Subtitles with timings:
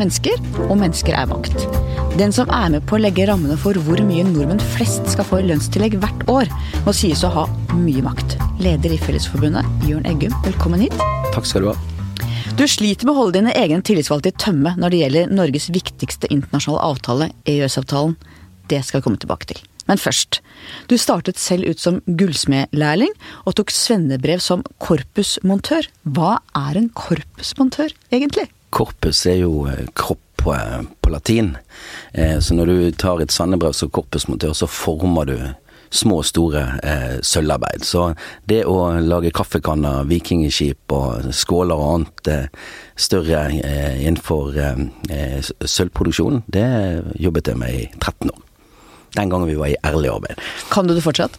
[0.00, 1.66] mennesker, og mennesker er makt.
[2.18, 5.40] Den som er med på å legge rammene for hvor mye nordmenn flest skal få
[5.40, 6.50] i lønnstillegg hvert år,
[6.86, 7.46] må sies å ha
[7.78, 8.38] mye makt.
[8.60, 10.96] Leder i Fellesforbundet, Jørn Eggum, velkommen hit.
[11.34, 11.78] Takk skal du ha.
[12.58, 16.28] Du sliter med å holde dine egne tillitsvalgte i tømme når det gjelder Norges viktigste
[16.34, 18.18] internasjonale avtale, EØS-avtalen.
[18.68, 19.62] Det skal vi komme tilbake til.
[19.88, 20.42] Men først.
[20.90, 23.14] Du startet selv ut som gullsmedlærling,
[23.48, 25.88] og tok svennebrev som korpusmontør.
[26.04, 28.50] Hva er en korpusmontør, egentlig?
[28.70, 31.56] Korpus er jo eh, kropp på, eh, på latin.
[32.12, 35.36] Eh, så når du tar et svennebrev som korpusmontør, så former du
[35.90, 37.84] små og store eh, sølvarbeid.
[37.84, 38.10] Så
[38.48, 42.68] det å lage kaffekanner, vikingskip og skåler og annet eh,
[43.00, 44.54] større eh, innenfor
[45.66, 46.68] sølvproduksjon, det
[47.18, 48.49] jobbet jeg med i 13 år
[49.16, 50.40] den gangen vi var i ærlig arbeid.
[50.70, 51.38] Kan du det fortsatt?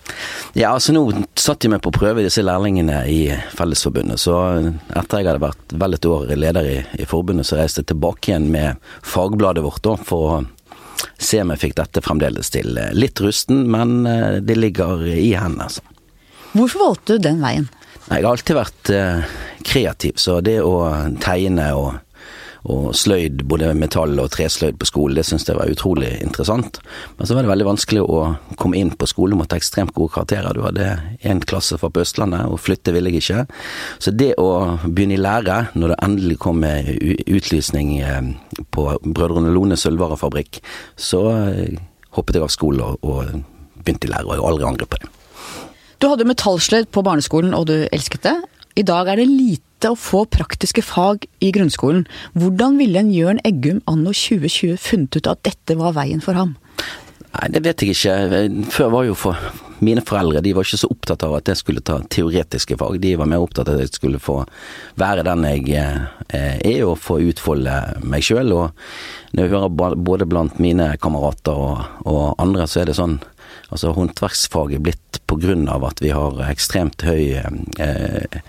[0.54, 1.06] Ja, altså nå
[1.40, 3.20] satt jeg meg på prøve disse lærlingene i
[3.56, 4.20] Fellesforbundet.
[4.20, 4.36] Så
[4.90, 8.32] etter jeg hadde vært vel et år leder i, i forbundet, så reiste jeg tilbake
[8.32, 10.42] igjen med fagbladet vårt da, for å
[11.22, 12.78] se om jeg fikk dette fremdeles til.
[12.94, 15.86] Litt rusten, men eh, det ligger i hendene, altså.
[16.52, 17.70] Hvorfor valgte du den veien?
[18.10, 20.76] Jeg har alltid vært eh, kreativ, så det å
[21.24, 21.94] tegne og
[22.70, 26.78] og sløyd, både metall- og tresløyd på skolen, det syntes jeg var utrolig interessant.
[27.18, 28.20] Men så var det veldig vanskelig å
[28.62, 30.54] komme inn på skolen ha ekstremt gode karakterer.
[30.54, 30.92] Du hadde
[31.26, 33.46] én klasse fra på Østlandet, og flytte ville jeg ikke.
[34.00, 36.92] Så det å begynne i lære, når det endelig kom med
[37.26, 38.22] utlysning eh,
[38.70, 40.62] på Brødrene Lone sølvvarefabrikk,
[40.96, 41.82] så eh,
[42.18, 45.02] hoppet jeg av skolen og, og begynte i lære, og jeg har aldri angret på
[45.02, 45.12] det.
[46.02, 48.38] Du hadde metallsløyd på barneskolen, og du elsket det.
[48.80, 52.06] I dag er det lite å få praktiske fag i grunnskolen.
[52.38, 56.56] Hvordan ville en Jørn Eggum anno 2020 funnet ut at dette var veien for ham?
[57.32, 58.16] Nei, det vet jeg ikke.
[58.72, 61.84] Før var jo for mine foreldre de var ikke så opptatt av at jeg skulle
[61.84, 63.00] ta teoretiske fag.
[63.02, 64.42] De var mer opptatt av at jeg skulle få
[65.02, 68.54] være den jeg eh, er og få utfolde meg sjøl.
[68.54, 73.20] Og når jeg hører både blant mine kamerater og, og andre, så er det sånn
[73.72, 75.88] altså håndverksfaget blitt pga.
[75.88, 77.40] at vi har ekstremt høy
[77.80, 78.40] eh,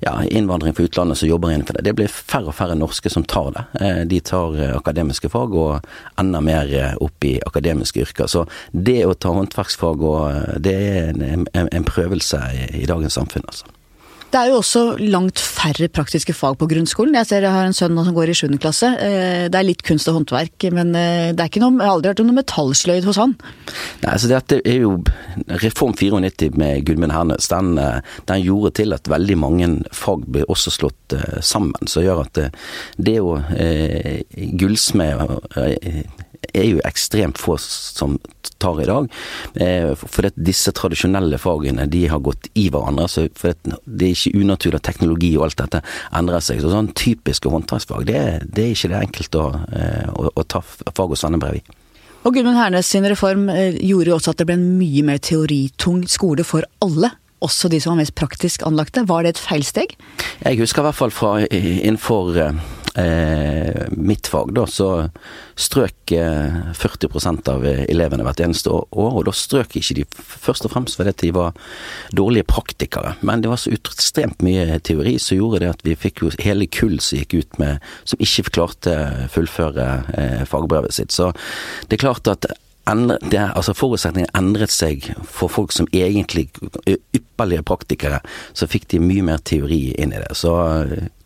[0.00, 1.84] ja, innvandring fra utlandet som jobber innenfor det.
[1.86, 3.64] Det blir færre og færre norske som tar det.
[3.80, 5.86] Eh, de tar eh, akademiske fag og
[6.18, 8.26] enda mer eh, opp i akademiske yrker.
[8.26, 12.86] Så det å ta håndverksfag, og, eh, det er en, en, en prøvelse i, i
[12.90, 13.75] dagens samfunn, altså.
[14.36, 17.14] Det er jo også langt færre praktiske fag på grunnskolen.
[17.16, 18.58] Jeg ser jeg har en sønn som går i 7.
[18.60, 18.90] klasse.
[19.00, 21.94] Eh, det er litt kunst og håndverk, men eh, det er ikke noe, jeg har
[21.94, 23.32] aldri hørt om noe metallsløyd hos han.
[24.02, 24.90] Nei, altså Dette er jo
[25.62, 27.48] Reform 94 med Gudmund Hernes.
[27.48, 31.88] Den, eh, den, gjorde til at veldig mange fag ble også slått sammen.
[31.88, 32.50] Som gjør at det,
[33.08, 34.20] det å eh,
[34.60, 35.24] gullsmed
[36.52, 38.18] er jo ekstremt få som
[38.62, 39.08] tar i dag.
[39.54, 43.08] Eh, for disse tradisjonelle fagene de har gått i hverandre.
[43.10, 45.82] Så det er ikke unaturlig at teknologi og alt dette
[46.16, 46.62] endrer seg.
[46.62, 50.62] Så sånn typiske håndverksfag, det, det, er ikke det enkelt å, eh, å, å ta
[50.62, 51.64] fag og svennebrev i.
[52.26, 55.22] Og Gudmund Hernes sin reform eh, gjorde jo også at det ble en mye mer
[55.22, 57.12] teoritung skole for alle
[57.44, 59.04] også de som var mest praktisk anlagte.
[59.06, 59.92] Var det et feilsteg?
[60.40, 62.32] Jeg husker i hvert fall fra innenfor
[62.98, 64.88] eh, mitt fag, da, så
[65.56, 68.86] strøk eh, 40% av elevene hvert eneste år.
[68.92, 71.56] Og da strøk ikke de først og fremst fordi de var
[72.16, 76.24] dårlige praktikere, men det var så ekstremt mye teori som gjorde det at vi fikk
[76.24, 78.94] jo hele kull som gikk ut med som ikke klarte
[79.32, 81.14] fullføre eh, fagbrevet sitt.
[81.14, 81.32] Så
[81.88, 82.48] det er klart at
[82.90, 86.48] endre, det, altså Forutsetningene endret seg for folk som egentlig
[86.86, 88.20] ypperlige praktikere.
[88.56, 90.32] Så fikk de mye mer teori inn i det.
[90.38, 90.54] Så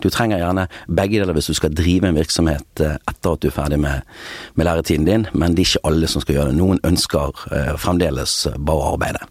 [0.01, 3.57] du trenger gjerne begge deler hvis du skal drive en virksomhet etter at du er
[3.57, 4.07] ferdig med,
[4.55, 6.59] med læretiden din, men det er ikke alle som skal gjøre det.
[6.61, 9.25] Noen ønsker eh, fremdeles bare å arbeide.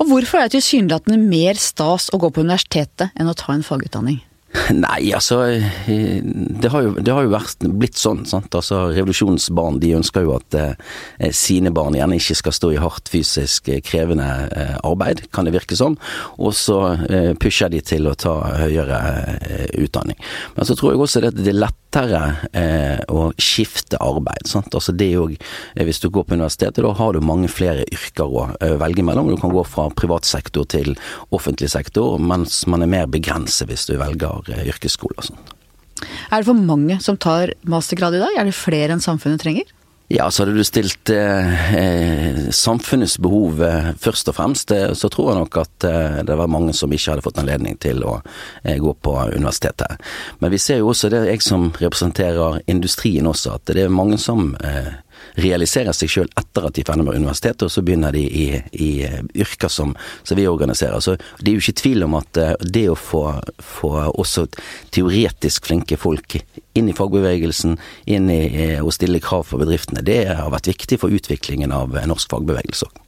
[0.00, 3.66] Og hvorfor er det tilsynelatende mer stas å gå på universitetet enn å ta en
[3.66, 4.22] fagutdanning?
[4.74, 5.44] Nei, altså
[5.86, 8.24] det har jo, det har jo vært, blitt sånn.
[8.26, 8.50] sant?
[8.50, 13.10] Altså Revolusjonsbarn de ønsker jo at eh, sine barn gjerne ikke skal stå i hardt
[13.12, 15.94] fysisk eh, krevende eh, arbeid, kan det virke som.
[16.42, 18.98] Og så eh, pusher de til å ta høyere
[19.38, 20.18] eh, utdanning.
[20.56, 24.50] Men så tror jeg også det, det er lettere eh, å skifte arbeid.
[24.50, 24.74] sant?
[24.74, 25.36] Altså det òg
[25.78, 28.48] Hvis du går på universitetet, da har du mange flere yrker å
[28.82, 29.30] velge mellom.
[29.30, 30.96] Du kan gå fra privat sektor til
[31.30, 35.42] offentlig sektor, mens man er mer begrenset hvis du velger har eh, yrkesskole og sånn.
[36.30, 38.38] Er det for mange som tar mastergrad i dag?
[38.40, 39.68] Er det flere enn samfunnet trenger?
[40.10, 45.06] Ja, så hadde du stilt eh, eh, samfunnets behov eh, først og fremst, eh, så
[45.06, 48.16] tror jeg nok at eh, det var mange som ikke hadde fått anledning til å
[48.66, 50.02] gå på universitetet.
[50.42, 53.94] Men vi ser jo også, det er jeg som representerer industrien også, at det er
[54.00, 54.50] mange som
[55.40, 58.90] realisere seg sjøl etter at de er med universitetet, og så begynner de i, i
[59.42, 61.00] yrker som, som, vi organiserer.
[61.00, 63.24] Så det er jo ikke tvil om at det å få,
[63.58, 64.46] få også
[64.94, 66.38] teoretisk flinke folk
[66.78, 67.78] inn i fagbevegelsen,
[68.10, 68.40] inn i
[68.80, 73.06] å stille krav for bedriftene, det har vært viktig for utviklingen av norsk fagbevegelse òg.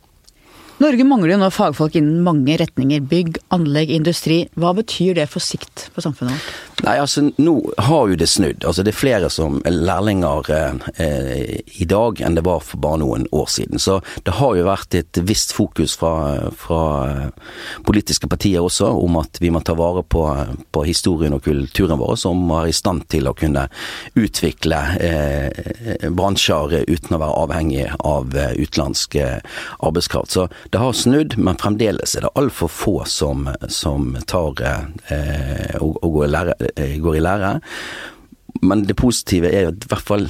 [0.82, 3.04] Norge mangler jo nå fagfolk innen mange retninger.
[3.06, 4.38] Bygg, anlegg, industri.
[4.58, 6.56] Hva betyr det for sikt på samfunnet vårt?
[6.82, 8.64] Nei, altså nå har jo det snudd.
[8.66, 13.00] Altså det er flere som er lærlinger eh, i dag enn det var for bare
[13.02, 13.78] noen år siden.
[13.82, 16.82] Så det har jo vært et visst fokus fra, fra
[17.86, 20.24] politiske partier også om at vi må ta vare på,
[20.74, 23.68] på historien og kulturen vår, som er i stand til å kunne
[24.18, 30.34] utvikle eh, bransjer uten å være avhengig av eh, utenlandsk arbeidskraft.
[30.34, 35.98] Så det har snudd, men fremdeles er det altfor få som, som tar eh, og,
[36.02, 37.60] og går, i lære, eh, går, i lære,
[38.62, 40.26] Men det positive er at i hvert fall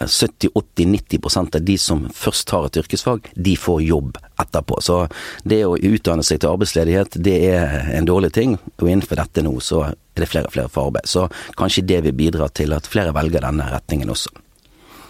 [0.00, 4.80] 70-80-90% av de som først tar et yrkesfag, de får jobb etterpå.
[4.82, 5.06] Så
[5.44, 8.56] det å utdanne seg til arbeidsledighet, det er en dårlig ting.
[8.80, 11.06] Og innenfor dette nå, så er det flere og flere for arbeid.
[11.06, 11.28] Så
[11.60, 14.32] kanskje det vil bidra til at flere velger denne retningen også.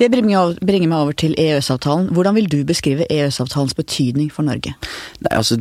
[0.00, 2.08] Det bringer meg over til EØS-avtalen.
[2.16, 4.72] Hvordan vil du beskrive EØS-avtalens betydning for Norge?
[5.26, 5.58] Nei, altså,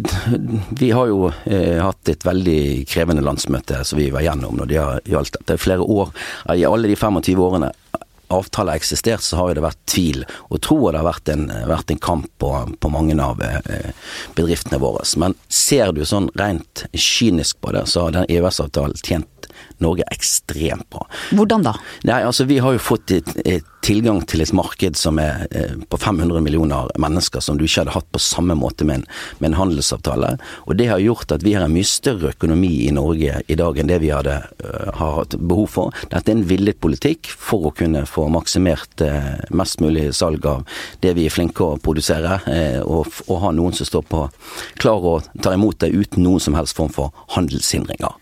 [0.79, 4.79] Vi har jo eh, hatt et veldig krevende landsmøte som vi var gjennom når det
[5.11, 5.59] gjaldt dette.
[5.59, 6.13] Flere år,
[6.55, 7.73] I alle de 25 årene
[8.29, 11.47] avtalen har eksistert, så har det vært tvil og tro, og det har vært en,
[11.67, 13.91] vært en kamp på, på, mange av eh,
[14.37, 15.03] bedriftene våre.
[15.19, 19.38] Men ser du sånn rent kynisk på det, så har den EØS-avtalen tjent
[19.83, 21.05] Norge ekstremt bra.
[21.31, 21.75] Hvordan da?
[22.07, 25.75] Nei, altså Vi har jo fått et, et tilgang til et marked som er eh,
[25.89, 29.05] på 500 millioner mennesker, som du ikke hadde hatt på samme måte med en,
[29.39, 30.33] med en, handelsavtale.
[30.67, 33.79] Og Det har gjort at vi har en mye større økonomi i Norge i dag
[33.79, 35.95] enn det vi hadde uh, har hatt behov for.
[36.11, 40.65] Dette er en villet politikk for å kunne få maksimert uh, mest mulig salg av
[41.03, 44.25] det vi er flinke å produsere, uh, og, og ha noen som står på
[44.79, 48.15] klar og tar imot det uten noen som helst form for handelshindringer.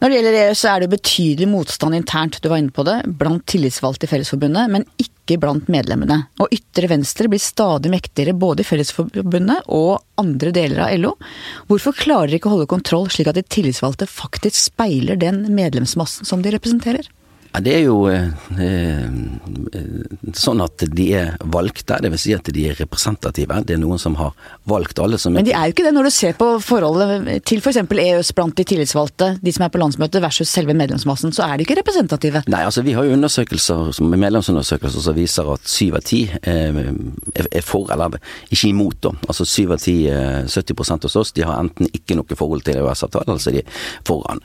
[0.00, 3.02] Når det gjelder EU, så er det betydelig motstand internt, du var inne på det,
[3.20, 6.22] blant tillitsvalgte i Fellesforbundet, men ikke blant medlemmene.
[6.40, 11.12] Og ytre venstre blir stadig mektigere både i Fellesforbundet og andre deler av LO.
[11.68, 16.28] Hvorfor klarer de ikke å holde kontroll slik at de tillitsvalgte faktisk speiler den medlemsmassen
[16.28, 17.04] som de representerer?
[17.52, 18.28] Ja, Det er jo eh,
[18.62, 19.06] eh,
[20.38, 22.22] sånn at de er valgte, dvs.
[22.22, 23.56] Si at de er representative.
[23.66, 24.36] Det er noen som har
[24.70, 27.62] valgt alle som Men de er jo ikke det når du ser på forholdet til
[27.62, 27.80] f.eks.
[27.90, 31.58] For EØS blant de tillitsvalgte, de som er på landsmøtet versus selve medlemsmassen, så er
[31.58, 32.44] de ikke representative.
[32.52, 36.80] Nei, altså vi har jo undersøkelser, medlemsundersøkelser som viser at syv av ti eh,
[37.50, 38.20] er for, eller
[38.50, 39.14] ikke imot, da.
[39.26, 43.34] Altså syv av ti, 70 hos oss, de har enten ikke noe forhold til EØS-avtalen,
[43.34, 44.38] altså de er foran.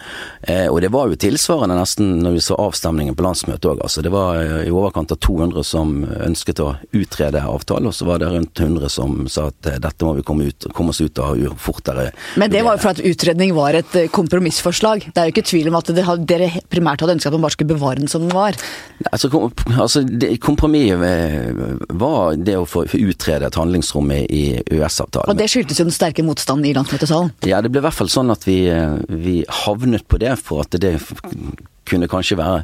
[0.72, 3.82] Og det var jo tilsvarende nesten når vi så avstemning avstemningen på landsmøtet òg.
[3.84, 8.20] Altså, det var i overkant av 200 som ønsket å utrede avtale, og så var
[8.20, 11.20] det rundt 100 som sa at eh, dette må vi komme, ut, komme oss ut
[11.20, 12.12] av fortere.
[12.38, 15.10] Men det var jo for at utredning var et eh, kompromissforslag.
[15.12, 17.74] Det er jo ikke tvil om at dere primært hadde ønsket at man bare skulle
[17.76, 18.58] bevare den som den var.
[19.12, 20.06] Altså, kom, altså
[20.46, 25.32] Kompromisset eh, var det å få utredet handlingsrom i EØS-avtalen.
[25.32, 27.34] Og det skyldtes jo den sterke motstanden i landsmøtesalen?
[27.48, 28.60] Ja, det ble i hvert fall sånn at vi,
[29.10, 30.98] vi havnet på det for at det
[31.90, 32.64] kunne kanskje være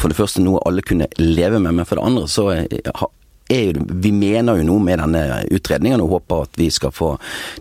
[0.00, 3.08] for det første noe alle kunne leve med, men for det andre så er
[3.50, 7.10] jo, vi mener jo noe med denne utredningen og håper at vi skal få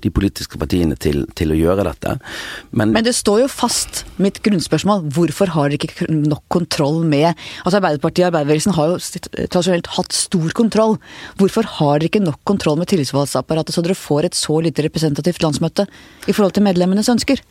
[0.04, 2.16] de politiske partiene til, til å gjøre dette.
[2.72, 7.30] Men, Men, det står jo fast, mitt grunnspørsmål, hvorfor har dere ikke nok kontroll med
[7.30, 8.98] Altså Arbeiderpartiet og arbeiderbevegelsen har jo
[9.52, 10.98] tradisjonelt hatt stor kontroll.
[11.40, 15.44] Hvorfor har dere ikke nok kontroll med tillitsvalgsapparatet så dere får et så lite representativt
[15.44, 15.86] landsmøte
[16.28, 17.42] i forhold til medlemmenes ønsker?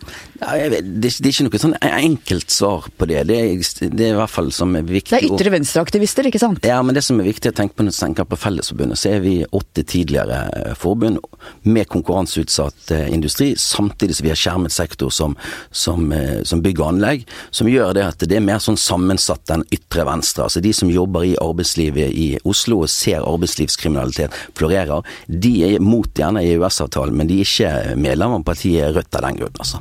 [0.40, 3.24] Ja, vet, det, er ikke noe sånn enkelt svar på det.
[3.28, 6.42] Det er, det er i hvert fall som er viktig Det er ytre venstreaktivister, ikke
[6.42, 6.64] sant?
[6.66, 9.14] Ja, men det som er viktig å tenke på når du tenker på Fellesforbundet, så
[9.16, 11.18] er vi åtte tidligere forbund
[11.62, 15.36] med konkurranseutsatt eh, industri, samtidig som vi har skjermet sektor som,
[15.70, 19.54] som, eh, som bygg og anlegg, som gjør det at det er mer sånn sammensatt
[19.54, 20.46] enn ytre venstre.
[20.46, 26.08] Altså de som jobber i arbeidslivet i Oslo og ser arbeidslivskriminalitet florerer, de er mot
[26.08, 29.80] gjerne EØS-avtalen, men de er ikke medlem av partiet Rødt av den grunn, altså.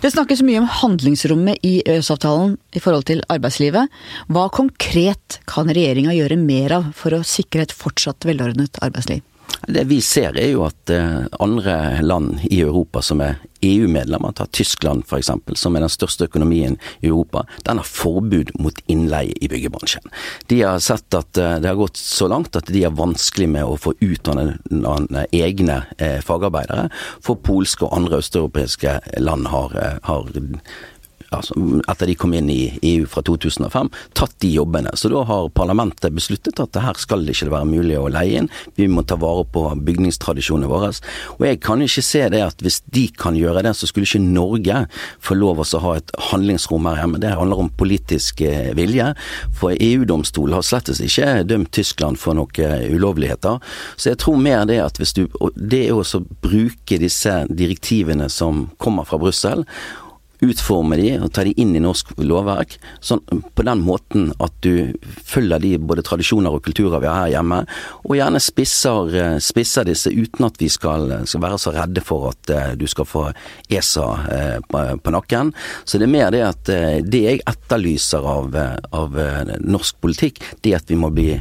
[0.00, 3.90] Det snakkes mye om handlingsrommet i EØS-avtalen i forhold til arbeidslivet.
[4.32, 9.24] Hva konkret kan regjeringa gjøre mer av for å sikre et fortsatt velordnet arbeidsliv?
[9.68, 14.46] Det vi ser er jo at eh, andre land i Europa som er EU-medlemmer, ta
[14.48, 19.50] Tyskland f.eks., som er den største økonomien i Europa, den har forbud mot innleie i
[19.52, 20.06] byggebransjen.
[20.48, 23.68] De har sett at eh, det har gått så langt at de har vanskelig med
[23.68, 24.64] å få utdannet
[25.36, 26.88] egne eh, fagarbeidere,
[27.20, 29.76] for polske og andre østeuropeiske land har,
[30.08, 30.32] har
[31.36, 31.56] altså,
[31.88, 32.60] etter de kom inn i
[32.92, 34.92] EU fra 2005, tatt de jobbene.
[34.98, 38.42] Så da har parlamentet besluttet at det her skal det ikke være mulig å leie
[38.42, 38.50] inn.
[38.78, 40.92] Vi må ta vare på bygningstradisjonene våre.
[41.38, 44.22] Og jeg kan ikke se det at hvis de kan gjøre det, så skulle ikke
[44.24, 44.84] Norge
[45.22, 47.20] få lov å ha et handlingsrom her hjemme.
[47.22, 49.12] Det handler om politisk eh, vilje.
[49.56, 53.60] For EU-domstolen har slettes ikke dømt Tyskland for noen ulovligheter.
[53.96, 58.68] Så jeg tror mer det at hvis du Det er å bruke disse direktivene som
[58.78, 59.64] kommer fra Brussel
[60.44, 64.92] utforme de og ta de inn i norsk lovverk, sånn, på den måten at du
[65.04, 67.62] følger de både tradisjoner og kulturer vi har her hjemme,
[68.04, 72.30] og gjerne spisser, eh, spisser disse uten at vi skal, skal, være så redde for
[72.32, 73.24] at uh, du skal få
[73.72, 75.54] ESA uh, på, på, nakken.
[75.84, 76.70] Så det er mer det at
[77.04, 78.54] det jeg etterlyser av,
[78.96, 79.18] av
[79.60, 81.32] norsk politikk, det at vi må bli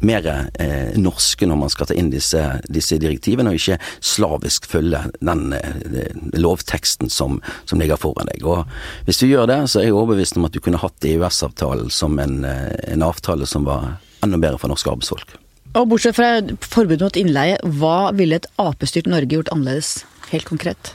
[0.00, 5.04] mer eh, norske når man skal ta inn disse, disse, direktivene, og ikke slavisk følge
[5.18, 8.44] den eh, lovteksten som, som, ligger foran deg.
[8.46, 8.64] Og
[9.08, 12.18] Hvis du gjør det, så er jeg overbevist om at du kunne hatt EØS-avtalen som
[12.22, 15.36] en, eh, en, avtale som var enda bedre for norske arbeidsfolk.
[15.76, 20.00] Og Bortsett fra forbudet mot innleie, hva ville et Ap-styrt Norge gjort annerledes,
[20.32, 20.94] helt konkret?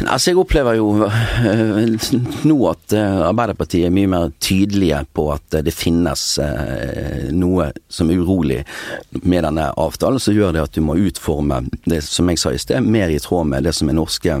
[0.00, 1.80] Altså, jeg opplever jo uh,
[2.48, 6.22] nå at uh, Arbeiderpartiet er mye mer tydelige på at uh, det finnes
[7.36, 8.62] noe som er urolig
[9.22, 12.62] med denne avtalen, som gjør det at du må utforme det som jeg sa i
[12.62, 14.40] sted, mer i tråd med det som er norske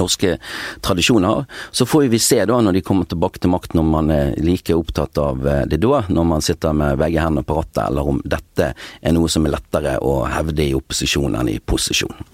[0.00, 0.38] norske
[0.80, 1.42] tradisjoner.
[1.70, 4.72] Så får vi se da når de kommer tilbake til makten om man er like
[4.72, 8.70] opptatt av det da, når man sitter med begge hendene på rattet, eller om dette
[8.72, 12.24] er noe som er lettere å hevde i opposisjon enn i posisjon.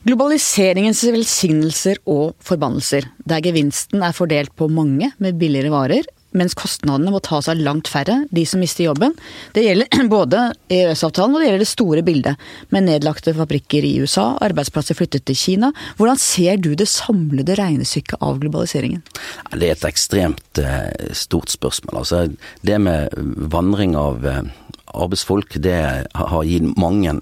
[0.00, 7.12] Globaliseringens velsignelser og forbannelser, der gevinsten er fordelt på mange med billigere varer, mens kostnadene
[7.12, 9.12] må tas av langt færre, de som mister jobben.
[9.52, 14.30] Det gjelder både EØS-avtalen og det gjelder det store bildet, med nedlagte fabrikker i USA,
[14.40, 15.72] arbeidsplasser flyttet til Kina.
[16.00, 19.04] Hvordan ser du det samlede regnestykket av globaliseringen?
[19.52, 22.00] Det er et ekstremt eh, stort spørsmål.
[22.06, 22.24] Altså,
[22.64, 23.12] det med
[23.52, 24.46] vandring av eh,
[24.96, 25.76] arbeidsfolk, det
[26.16, 27.20] har gitt mange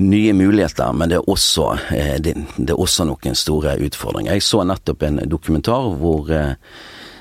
[0.00, 1.66] nye muligheter, men det er, også,
[1.96, 2.34] eh, det,
[2.66, 4.36] er også noen store utfordringer.
[4.36, 6.56] Jeg så nettopp en dokumentar hvor eh,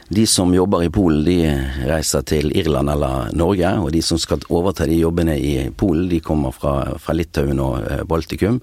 [0.09, 1.37] de som jobber i Polen, de
[1.85, 6.17] reiser til Irland eller Norge, og de som skal overta de jobbene i Polen, de
[6.25, 8.57] kommer fra, fra Litauen og eh, Baltikum.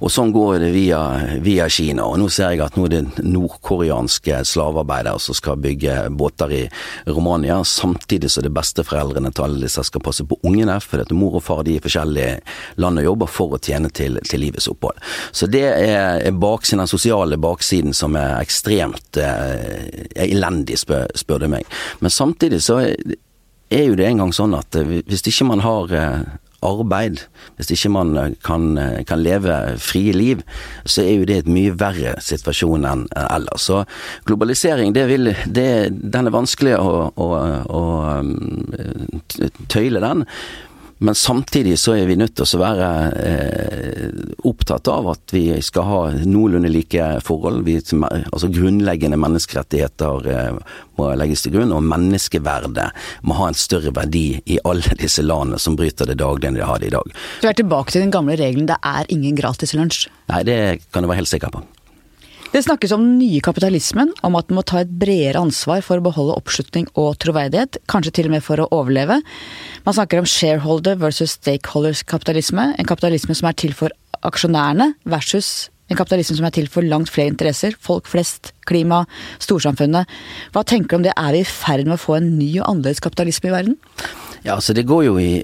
[0.00, 1.00] Og sånn går det via,
[1.44, 2.08] via, Kina.
[2.08, 6.64] Og nå ser jeg at nå er det nordkoreanske slavearbeidere som skal bygge båter i
[7.06, 11.38] Romania, samtidig som det besteforeldrene til alle disse skal passe på ungene, for at mor
[11.38, 14.66] og far de er i forskjellige land og jobber for å tjene til, til livets
[14.72, 14.98] opphold.
[15.30, 19.86] Så det er baksiden, den sosiale baksiden som er ekstremt eh,
[20.26, 21.80] elendig spør, spør du meg.
[22.00, 22.80] Men samtidig så
[23.70, 26.22] er jo det engang sånn at eh, hvis ikke man har eh,
[26.66, 27.22] arbeid,
[27.56, 28.74] hvis ikke man eh, kan,
[29.08, 30.42] kan, leve frie liv,
[30.84, 33.68] så er jo det et mye verre situasjon enn ellers.
[33.70, 33.84] Så
[34.28, 37.28] globalisering, det vil, det, den er vanskelig å, å,
[37.70, 37.84] å
[39.70, 40.26] tøyle den.
[41.02, 42.88] Men samtidig så er vi nødt til å være
[43.24, 44.10] eh,
[44.44, 47.62] opptatt av at vi skal ha noenlunde like forhold.
[47.64, 50.60] Vi, altså Grunnleggende menneskerettigheter eh,
[51.00, 52.90] må legges til grunn, og menneskeverdet
[53.24, 56.68] må ha en større verdi i alle disse landene som bryter det daglig enn de
[56.68, 57.16] har det i dag.
[57.40, 60.10] Du er tilbake til den gamle regelen det er ingen gratis lunsj?
[60.28, 60.60] Nei, det
[60.92, 61.64] kan du være helt sikker på.
[62.50, 66.00] Det snakkes om den nye kapitalismen, om at den må ta et bredere ansvar for
[66.00, 69.20] å beholde oppslutning og troverdighet, kanskje til og med for å overleve.
[69.84, 73.94] Man snakker om shareholder versus stakeholders-kapitalisme, en kapitalisme som er til for
[74.26, 79.04] aksjonærene versus en kapitalisme som er til for langt flere interesser, folk flest, klima,
[79.42, 80.10] storsamfunnet.
[80.50, 82.66] Hva tenker du om det, er vi i ferd med å få en ny og
[82.66, 83.78] annerledes kapitalisme i verden?
[84.40, 85.42] Ja, altså det går jo i,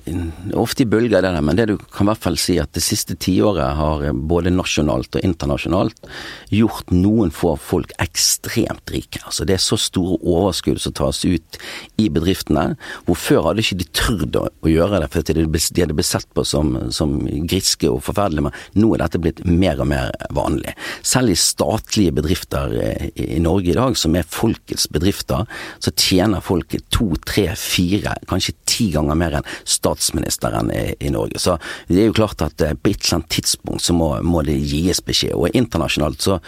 [0.56, 2.80] ofte i bølger det der, men det du kan i hvert fall si at det
[2.80, 6.08] siste tiåret har både nasjonalt og internasjonalt
[6.48, 9.20] gjort noen få folk ekstremt rike.
[9.28, 11.58] Altså det er så store overskudd som tas ut
[12.00, 16.08] i bedriftene, hvor før hadde ikke de turt å, gjøre det, for de hadde blitt
[16.08, 20.16] sett på som, som griske og forferdelige, men nå er dette blitt mer og mer
[20.36, 20.72] vanlig.
[21.04, 25.44] Selv i statlige bedrifter eh, i Norge i dag, som er folkets bedrifter,
[25.84, 31.40] så tjener folk to, tre, fire, kanskje ti ganger mer enn statsministeren i, i, Norge.
[31.42, 31.56] Så
[31.88, 34.56] det er jo klart at eh, på et eller annet tidspunkt så må, må det
[34.58, 35.36] gis beskjed.
[35.36, 36.40] Og internasjonalt så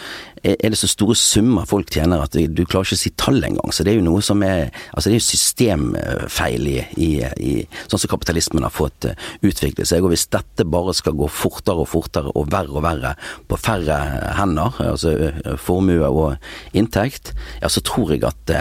[0.43, 3.73] er det så store summer folk tjener at du klarer ikke å si tall engang.
[3.75, 7.09] Så det er jo noe som er Altså det er jo systemfeil i, i,
[7.43, 7.53] i
[7.91, 10.05] sånn som kapitalismen har fått eh, utvikle seg.
[10.05, 13.15] Og hvis dette bare skal gå fortere og fortere og verre og verre
[13.49, 13.99] på færre
[14.39, 18.53] hender, altså eh, formue og inntekt, ja så tror jeg at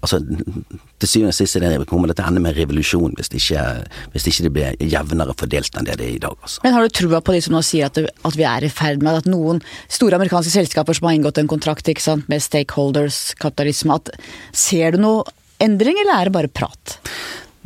[0.00, 0.20] altså
[1.04, 1.58] til syvende og sist
[1.90, 3.64] kommer det til å ende med revolusjon inflasjon hvis ikke,
[4.12, 6.36] hvis ikke det blir jevnere fordelt enn det det er i dag.
[6.40, 6.60] Altså.
[6.64, 9.02] Men har du trua på de som nå sier at, at vi er i ferd
[9.02, 13.94] med at noen store amerikanske selskaper som har inngått en kontrakt sant, med stakeholders, kapitalisme,
[13.94, 14.10] at
[14.52, 15.24] ser du noe
[15.62, 16.98] endring, eller er det bare prat?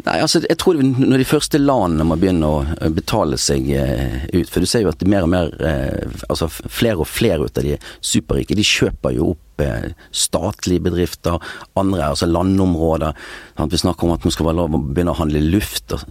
[0.07, 4.47] Nei, altså jeg tror når de første landene må begynne å betale seg eh, ut
[4.47, 7.67] For du ser jo at mer og mer eh, Altså flere og flere ut av
[7.67, 7.75] de
[8.05, 11.43] superrike, de kjøper jo opp eh, statlige bedrifter,
[11.79, 13.17] andre altså landområder.
[13.59, 16.07] Vi snakker om at man skal være lov å begynne å handle luft, og,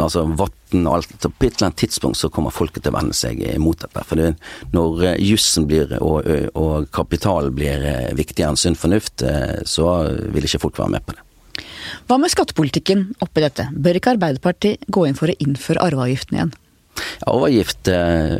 [0.00, 1.12] altså vann og alt.
[1.20, 4.08] Så på et eller annet tidspunkt så kommer folket til å vende seg imot dette.
[4.08, 4.32] For det,
[4.72, 7.84] når jussen blir og, og kapital blir
[8.16, 9.26] viktigere enn sunn fornuft,
[9.68, 9.96] så
[10.32, 11.27] vil ikke folk være med på det.
[12.08, 13.68] Hva med skattepolitikken oppi dette?
[13.72, 16.56] Bør ikke Arbeiderpartiet gå inn for å innføre arveavgiften igjen?
[17.28, 18.38] Arveavgift eh,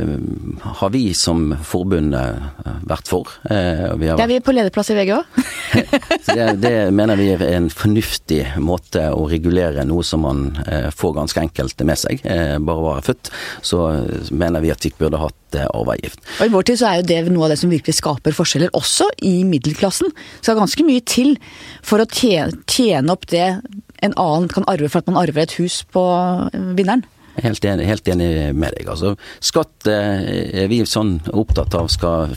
[0.78, 3.32] har vi som forbund eh, vært for.
[3.50, 4.18] Eh, vi har...
[4.18, 5.40] Det er vi på lederplass i VG òg.
[6.28, 11.16] det, det, mener vi er en fornuftig måte å regulere noe som man eh, får
[11.18, 12.22] ganske enkelt med seg.
[12.24, 13.32] Eh, bare være født.
[13.66, 13.82] Så
[14.30, 16.22] mener vi at vi burde hatt eh, arveavgift.
[16.38, 18.72] Og I vår tid så er jo det noe av det som virkelig skaper forskjeller,
[18.78, 20.14] også i middelklassen.
[20.14, 21.36] Så det skal ganske mye til
[21.84, 23.46] for å tjene, tjene opp det
[24.04, 26.02] en annen kan arve for at man arver et hus på
[26.78, 27.04] vinneren.
[27.44, 28.88] Helt enig, helt enig med deg.
[28.90, 29.14] Altså,
[29.44, 32.36] skatt eh, er vi sånn opptatt av skal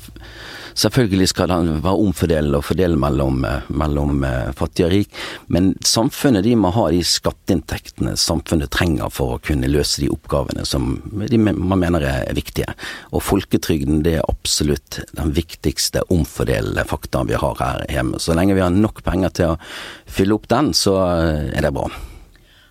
[0.77, 5.17] Selvfølgelig skal den være omfordelende og fordele mellom, eh, mellom eh, fattig og rik,
[5.51, 10.65] men samfunnet de må ha de skatteinntektene samfunnet trenger for å kunne løse de oppgavene
[10.67, 10.93] som
[11.27, 12.71] de, man mener er viktige.
[13.11, 18.21] Og folketrygden det er absolutt den viktigste omfordelende faktaen vi har her hjemme.
[18.21, 19.59] Så lenge vi har nok penger til å
[20.07, 21.89] fylle opp den, så er det bra.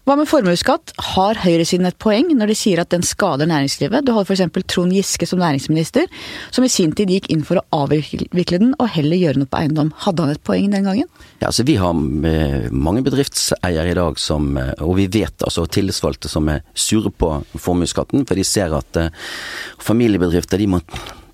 [0.09, 0.95] Hva med formuesskatt?
[1.13, 4.07] Har høyresiden et poeng når de sier at den skader næringslivet?
[4.07, 4.65] Du hadde f.eks.
[4.73, 6.09] Trond Giske som næringsminister,
[6.55, 9.61] som i sin tid gikk inn for å avvikle den og heller gjøre noe på
[9.61, 9.93] eiendom.
[10.07, 11.09] Hadde han et poeng den gangen?
[11.43, 11.93] Ja, altså Vi har
[12.33, 17.13] eh, mange bedriftseiere i dag som, eh, og vi vet altså tillitsvalgte som er sure
[17.13, 19.11] på formuesskatten, for de ser at uh,
[19.85, 20.81] familiebedrifter de må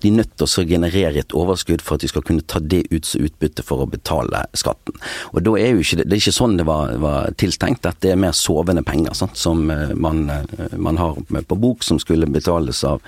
[0.01, 3.05] de nødt til å generere et overskudd for at de skal kunne ta det ut
[3.07, 4.97] som utbytte for å betale skatten.
[5.33, 7.87] Og da er jo ikke, Det er ikke sånn det var, var tiltenkt.
[8.01, 11.99] det er mer sovende penger sant, som eh, man, eh, man, har på bok, som
[11.99, 13.01] skulle betales av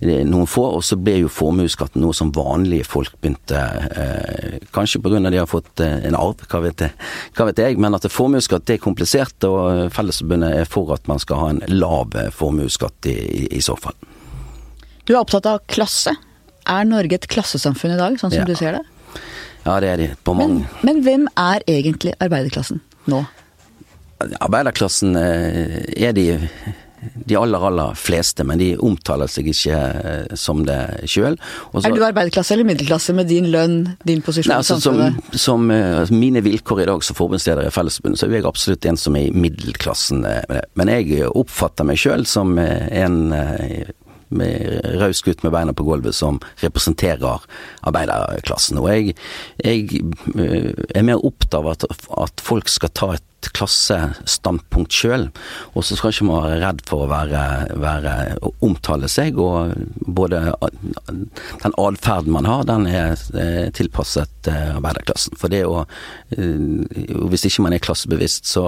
[0.00, 0.66] eh, noen få.
[0.76, 3.60] Og så ble jo formuesskatten noe som vanlige folk begynte
[3.96, 5.20] eh, Kanskje pga.
[5.30, 6.92] de har fått en arv, hva vet, jeg,
[7.36, 7.78] hva vet jeg.
[7.78, 12.14] Men at formuesskatt er komplisert, og Fellesforbundet er for at man skal ha en lav
[12.34, 13.96] formuesskatt i, i, i så fall.
[15.04, 16.14] Du er opptatt av klasse.
[16.70, 18.48] Er Norge et klassesamfunn i dag, sånn som ja.
[18.48, 18.84] du ser det?
[19.64, 20.08] Ja, det er de.
[20.24, 20.66] På mange.
[20.82, 23.24] Men, men hvem er egentlig arbeiderklassen nå?
[24.40, 26.28] Arbeiderklassen eh, er de
[27.14, 30.78] de aller, aller fleste, men de omtaler seg ikke eh, som det
[31.10, 31.36] sjøl.
[31.80, 33.76] Er du arbeiderklasse eller middelklasse med din lønn,
[34.08, 35.32] din posisjon nei, altså, i samfunnet?
[35.32, 38.88] Som, som altså, mine vilkår i dag som forbundsleder i Fellesforbundet, så er jeg absolutt
[38.90, 40.24] en som er i middelklassen.
[40.80, 43.20] Men jeg oppfatter meg sjøl som en
[44.36, 47.44] med raus gutt med beina på gulvet som representerer
[47.86, 48.80] arbeiderklassen.
[48.82, 49.14] Og jeg,
[49.64, 50.02] jeg
[50.34, 51.86] eh, er mer opptatt av at,
[52.24, 55.28] at folk skal ta et klassestandpunkt sjøl.
[55.74, 57.42] Og så skal ikke man være redd for å være,
[57.82, 58.14] være
[58.64, 59.74] omtale seg, og
[60.06, 60.42] både
[61.62, 63.14] den atferden man har, den er
[63.74, 65.38] tilpasset eh, arbeiderklassen.
[65.40, 68.64] For det å eh, Hvis ikke man er klassebevisst, så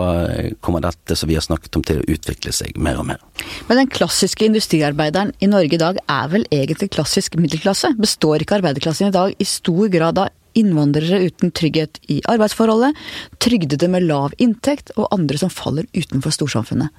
[0.64, 3.22] kommer dette som vi har snakket om til å utvikle seg mer og mer.
[3.68, 7.94] Men den klassiske industriarbeideren i Norge i dag er vel egentlig klassisk middelklasse?
[8.00, 12.96] Består ikke arbeiderklassen i dag i stor grad av innvandrere uten trygghet i arbeidsforholdet,
[13.42, 16.94] trygdede med lav inntekt og andre som faller utenfor storsamfunnet.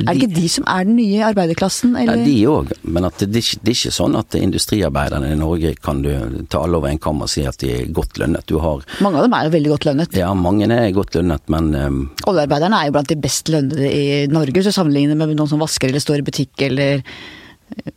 [0.00, 1.92] Er det ikke de som er den nye arbeiderklassen?
[2.00, 2.22] Eller?
[2.22, 6.10] Ja, de òg, men det, det, er ikke sånn at industriarbeiderne i Norge kan du
[6.50, 8.46] ta alle over en kam og si at de er godt lønnet.
[8.48, 10.16] Du har Mange av dem er jo veldig godt lønnet.
[10.16, 12.00] Ja, mange er godt lønnet, men um...
[12.32, 15.62] Oljearbeiderne er jo blant de best lønnede i Norge, hvis du sammenligner med noen som
[15.62, 17.04] vasker eller står i butikk eller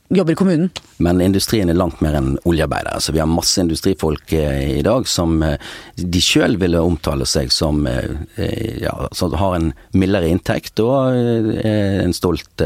[0.10, 0.70] jobber i kommunen.
[0.98, 3.00] Men industrien er langt mer enn oljearbeidere.
[3.02, 5.58] Så vi har masse industrifolk eh, i dag som eh,
[5.96, 12.14] de sjøl ville omtale seg som eh, ja, som har en mildere inntekt og en
[12.16, 12.62] stolt,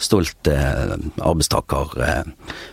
[0.00, 1.94] stolt arbeidstaker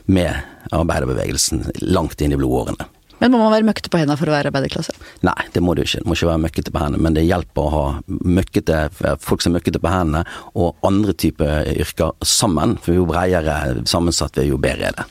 [0.06, 1.65] med arbeiderbevegelsen
[1.96, 2.89] langt inn i blodårene.
[3.21, 4.95] Men må man være møkkete på hendene for å være arbeiderklasse?
[5.25, 6.01] Nei, det må du ikke.
[6.04, 8.80] Du må ikke være møkkete på hendene, men det hjelper å ha møkkete,
[9.23, 10.25] folk som er møkkete på hendene,
[10.60, 12.75] og andre typer yrker sammen.
[12.84, 15.08] For jo bredere sammensatt vi er, jo bedre er det.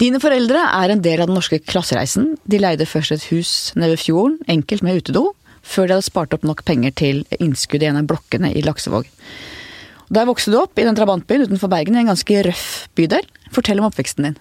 [0.00, 2.34] Dine foreldre er en del av den norske klassereisen.
[2.48, 6.36] De leide først et hus nede ved fjorden, enkelt med utedo, før de hadde spart
[6.36, 9.08] opp nok penger til innskudd i en av blokkene i Laksevåg.
[10.10, 13.26] Der vokste du opp, i den trabantbyen utenfor Bergen, i en ganske røff bydel.
[13.54, 14.38] Fortell om oppveksten din.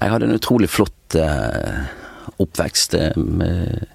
[0.00, 1.86] Jeg hadde en utrolig flott eh,
[2.42, 3.86] oppvekst eh, med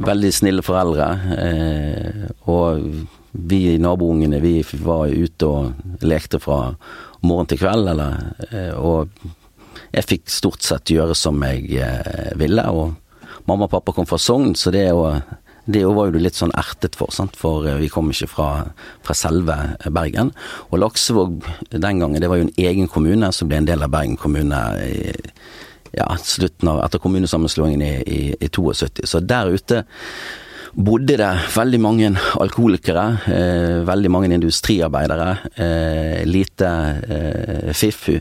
[0.00, 1.10] veldig snille foreldre.
[1.36, 2.88] Eh, og
[3.36, 6.62] vi naboungene, vi var ute og lekte fra
[7.26, 8.16] morgen til kveld, eller
[8.48, 9.12] eh, Og
[9.92, 12.96] jeg fikk stort sett gjøre som jeg eh, ville, og
[13.44, 15.10] mamma og pappa kom fra Sogn, så det å
[15.66, 17.36] det var jo litt sånn ertet for, sant?
[17.38, 18.48] for vi kom ikke fra,
[19.06, 19.56] fra selve
[19.90, 20.30] Bergen.
[20.70, 21.40] Og Laksevåg
[21.74, 24.62] den gangen, det var jo en egen kommune som ble en del av Bergen kommune
[24.86, 24.98] i
[25.96, 29.06] ja, slutten av, etter kommunesammenslåingen i, i, i 72.
[29.08, 29.84] Så der ute
[30.76, 36.70] bodde det veldig mange alkoholikere, eh, veldig mange industriarbeidere, eh, lite
[37.08, 38.20] eh, fiffu.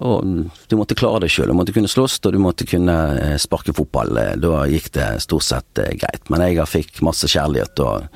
[0.00, 0.24] Og
[0.68, 3.74] du måtte klare deg sjøl, du måtte kunne slåss og du måtte kunne eh, sparke
[3.76, 4.16] fotball.
[4.16, 6.30] Eh, da gikk det stort sett eh, greit.
[6.32, 8.08] Men jeg fikk masse kjærlighet og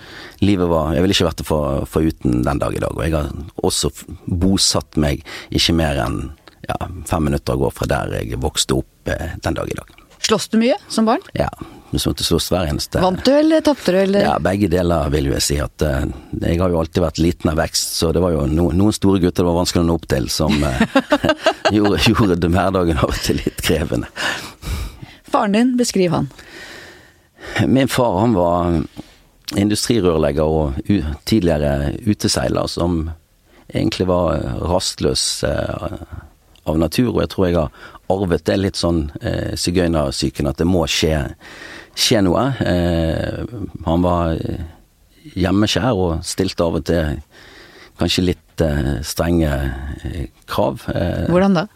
[0.44, 2.96] livet var Jeg ville ikke vært det for, for uten den dag i dag.
[2.96, 3.28] Og jeg har
[3.60, 3.92] også
[4.24, 6.20] bosatt meg ikke mer enn
[6.66, 9.92] ja, fem minutter å gå fra der jeg vokste opp den dag i dag.
[10.26, 11.22] Slåss du mye som barn?
[11.36, 11.52] Ja,
[11.90, 14.24] vi måtte slåss hver eneste Vant du eller tapte du, eller?
[14.26, 15.58] Ja, begge deler vil jeg si.
[15.62, 16.02] at uh,
[16.42, 19.22] Jeg har jo alltid vært liten av vekst, så det var jo no, noen store
[19.22, 20.82] gutter det var vanskelig å nå opp til, som uh,
[21.76, 24.10] gjorde, gjorde hverdagen av og til litt krevende.
[25.30, 26.30] Faren din, beskriv han.
[27.70, 28.80] Min far han var
[29.56, 30.80] industrirørlegger og
[31.28, 33.04] tidligere uteseiler som
[33.70, 36.00] egentlig var rastløs uh,
[36.66, 40.68] av natur, og jeg tror jeg har arvet det litt sånn eh, sigøynersyken, at det
[40.68, 41.24] må skje,
[41.96, 42.48] skje noe.
[42.62, 43.44] Eh,
[43.86, 44.66] han var eh,
[45.36, 47.22] hjemmeskjær og stilte av og til
[48.00, 49.54] kanskje litt eh, strenge
[50.04, 50.84] eh, krav.
[50.92, 51.26] Eh.
[51.32, 51.66] Hvordan da?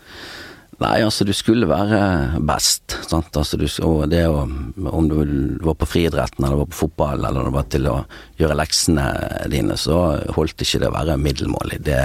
[0.81, 2.95] Nei, altså du skulle være best.
[3.05, 3.35] Sant?
[3.37, 4.47] Altså, du, og det å,
[4.89, 5.19] om du
[5.61, 7.97] var på friidretten eller var på fotball eller det var til å
[8.41, 9.05] gjøre leksene
[9.53, 9.99] dine, så
[10.39, 11.83] holdt ikke det å være middelmålig.
[11.85, 12.01] Det,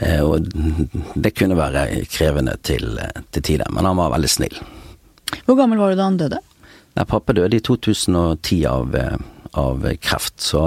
[0.00, 0.46] Eh, og
[1.14, 2.94] det kunne være krevende til,
[3.34, 4.56] til tider, men han var veldig snill.
[5.46, 6.40] Hvor gammel var du da han døde?
[6.96, 8.96] Nei, pappa døde i 2010 av,
[9.58, 10.64] av kreft, så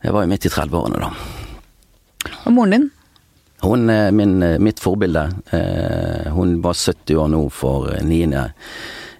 [0.00, 1.10] jeg var jo midt i 30-årene da.
[2.46, 2.88] Og moren din?
[3.60, 5.26] Hun er min, mitt forbilde.
[5.52, 8.44] Eh, hun var 70 år nå for 9.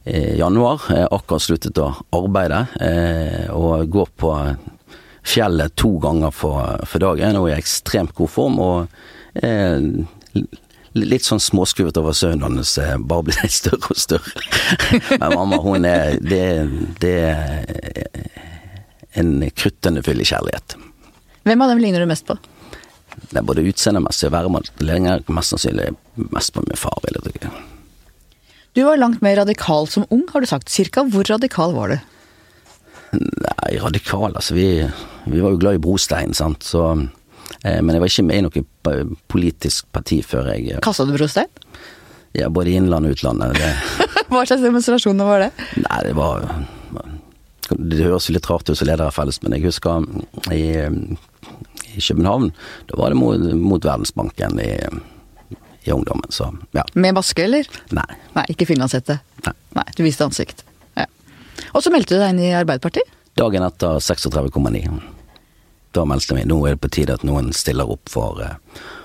[0.04, 0.86] Eh, januar.
[1.10, 2.62] Akkurat sluttet å arbeide
[3.52, 4.32] og går på
[5.22, 8.58] fjellet to ganger for, for dagen er i ekstremt god form.
[8.64, 9.76] Og eh,
[10.98, 14.46] litt sånn småskruvet over sønnen hans, bare bare blitt større og større.
[15.20, 16.44] Men mamma, hun er Det,
[17.02, 18.20] det er
[19.20, 20.76] en kruttende full i kjærlighet.
[21.46, 22.36] Hvem av dem ligner du mest på?
[23.30, 24.70] Det er både utseendemessig og væremål.
[24.86, 25.90] Ligner mest sannsynlig
[26.30, 27.52] mest på min far, vil jeg tro.
[28.78, 30.70] Du var langt mer radikal som ung, har du sagt.
[30.70, 31.96] Cirka hvor radikal var du?
[33.18, 34.68] Nei, radikal, altså vi,
[35.26, 37.08] vi var jo glad i brostein, sant, så eh,
[37.64, 38.62] Men jeg var ikke med i noe
[39.30, 41.50] politisk parti før jeg eh, Kasta du brostein?
[42.36, 43.58] Ja, både i innlandet og utlandet.
[44.30, 45.50] Hva slags demonstrasjoner var det?
[45.82, 46.46] Nei, det var
[47.74, 50.06] Det høres litt rart ut som leder av felles, men jeg husker
[50.54, 50.62] i,
[51.90, 52.52] i København,
[52.90, 54.70] da var det mot, mot Verdensbanken i,
[55.82, 56.86] i ungdommen, så ja.
[56.94, 57.66] Med maske, eller?
[57.96, 58.08] Nei.
[58.38, 59.18] Nei, Ikke finlandshette?
[59.46, 59.56] Nei.
[59.80, 59.88] Nei.
[59.98, 60.62] Du viste ansikt?
[61.76, 63.06] Og så meldte du deg inn i Arbeiderpartiet?
[63.38, 65.00] Dagen etter 36,9.
[65.96, 66.48] Da meldte jeg meg.
[66.50, 68.54] Nå er det på tide at noen stiller opp for uh,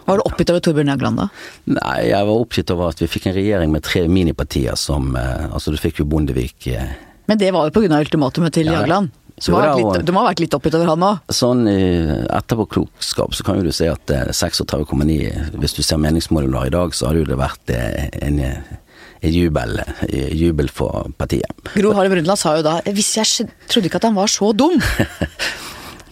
[0.05, 1.27] Var du oppgitt over Torbjørn Jagland da?
[1.73, 5.49] Nei, jeg var oppgitt over at vi fikk en regjering med tre minipartier som uh,
[5.49, 6.93] Altså, du fikk jo Bondevik uh,
[7.31, 9.09] Men det var jo på grunn av ultimatumet til ja, Jagland?
[9.41, 11.33] Så du, må ha vært litt oppgitt over han òg?
[11.33, 16.95] Sånn etterpåklokskap så kan jo du si at 36,9 Hvis du ser meningsmålene i dag,
[16.95, 18.39] så hadde jo det vært en
[19.27, 19.81] jubel,
[20.31, 21.51] jubel for partiet.
[21.73, 24.79] Gro Harlem Brundtland sa jo da hvis jeg trodde ikke at han var så dum.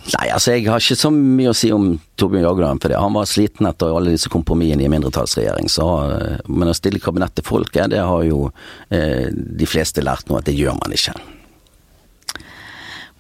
[0.03, 2.99] Nei, altså jeg har ikke så mye å si om Torbjørn Jagland, for det.
[2.99, 5.69] han var sliten etter alle disse kompromissene i mindretallsregjering.
[5.71, 8.49] Så, eh, men å stille kabinett til folket, det har jo
[8.91, 11.15] eh, de fleste lært nå at det gjør man ikke.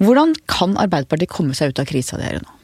[0.03, 2.59] Hvordan kan Arbeiderpartiet komme seg ut av krisa dere nå?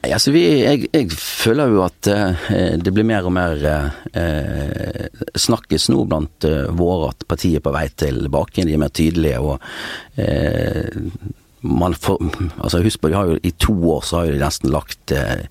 [0.00, 0.12] Nei?
[0.16, 5.04] Altså vi, jeg, jeg, føler jo at eh, det blir mer og mer eh,
[5.36, 8.64] snakkes nå blant eh, våre at partiet er på vei tilbake.
[8.64, 9.58] De er mer tydelige og
[10.16, 10.88] eh,
[11.62, 12.18] får,
[12.58, 15.44] altså Husk på, de har jo i to år så har de nesten lagt eh,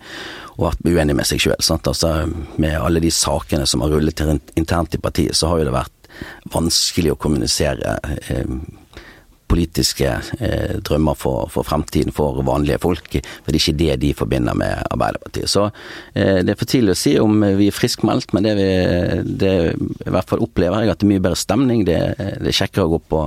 [0.57, 1.55] og vært uenige med seg sjøl.
[1.59, 2.13] Altså,
[2.57, 4.23] med alle de sakene som har rullet
[4.59, 5.95] internt i partiet, så har jo det vært
[6.51, 8.45] vanskelig å kommunisere eh,
[9.49, 10.09] politiske
[10.39, 13.17] eh, drømmer for, for, fremtiden for vanlige folk.
[13.43, 15.49] For det er ikke det de forbinder med Arbeiderpartiet.
[15.51, 15.67] Så
[16.13, 18.69] eh, det er for tidlig å si om vi er friskmeldt, men det vi
[19.39, 21.85] det, i hvert fall opplever jeg at det er mye bedre stemning.
[21.88, 23.23] Det, det er kjekkere å gå på,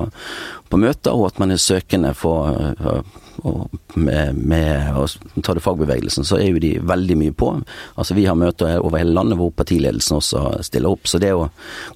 [0.73, 3.03] på møter, og at man er søkende for,
[3.43, 5.07] og med, med å
[5.43, 7.51] ta det fagbevegelsen, så er jo de veldig mye på.
[7.97, 11.09] Altså Vi har møter over hele landet hvor partiledelsen også stiller opp.
[11.09, 11.49] Så det å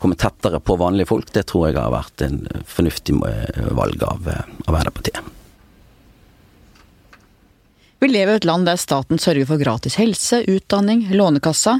[0.02, 3.18] komme tettere på vanlige folk, det tror jeg har vært en fornuftig
[3.76, 4.30] valg av
[4.66, 5.36] Arbeiderpartiet.
[7.98, 11.78] Vi lever i et land der staten sørger for gratis helse, utdanning, lånekassa.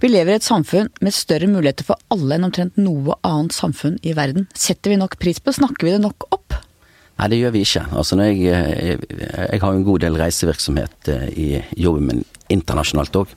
[0.00, 3.98] Vi lever i et samfunn med større muligheter for alle enn omtrent noe annet samfunn
[4.00, 4.48] i verden.
[4.56, 6.47] Setter vi nok pris på, snakker vi det nok opp?
[7.18, 7.84] Nei, det gjør vi ikke.
[7.98, 11.48] Altså, jeg, jeg, jeg, har en god del reisevirksomhet eh, i
[11.82, 13.32] jobben min internasjonalt òg.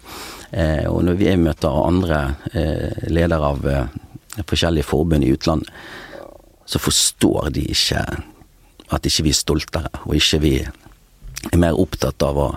[0.52, 2.22] Eh, og når vi møter andre
[2.54, 3.65] eh, ledere av
[4.48, 5.72] forskjellige forbund i utlandet,
[6.65, 8.04] så forstår de ikke
[8.91, 12.50] at ikke vi er stoltere, og ikke vi er mer opptatt av å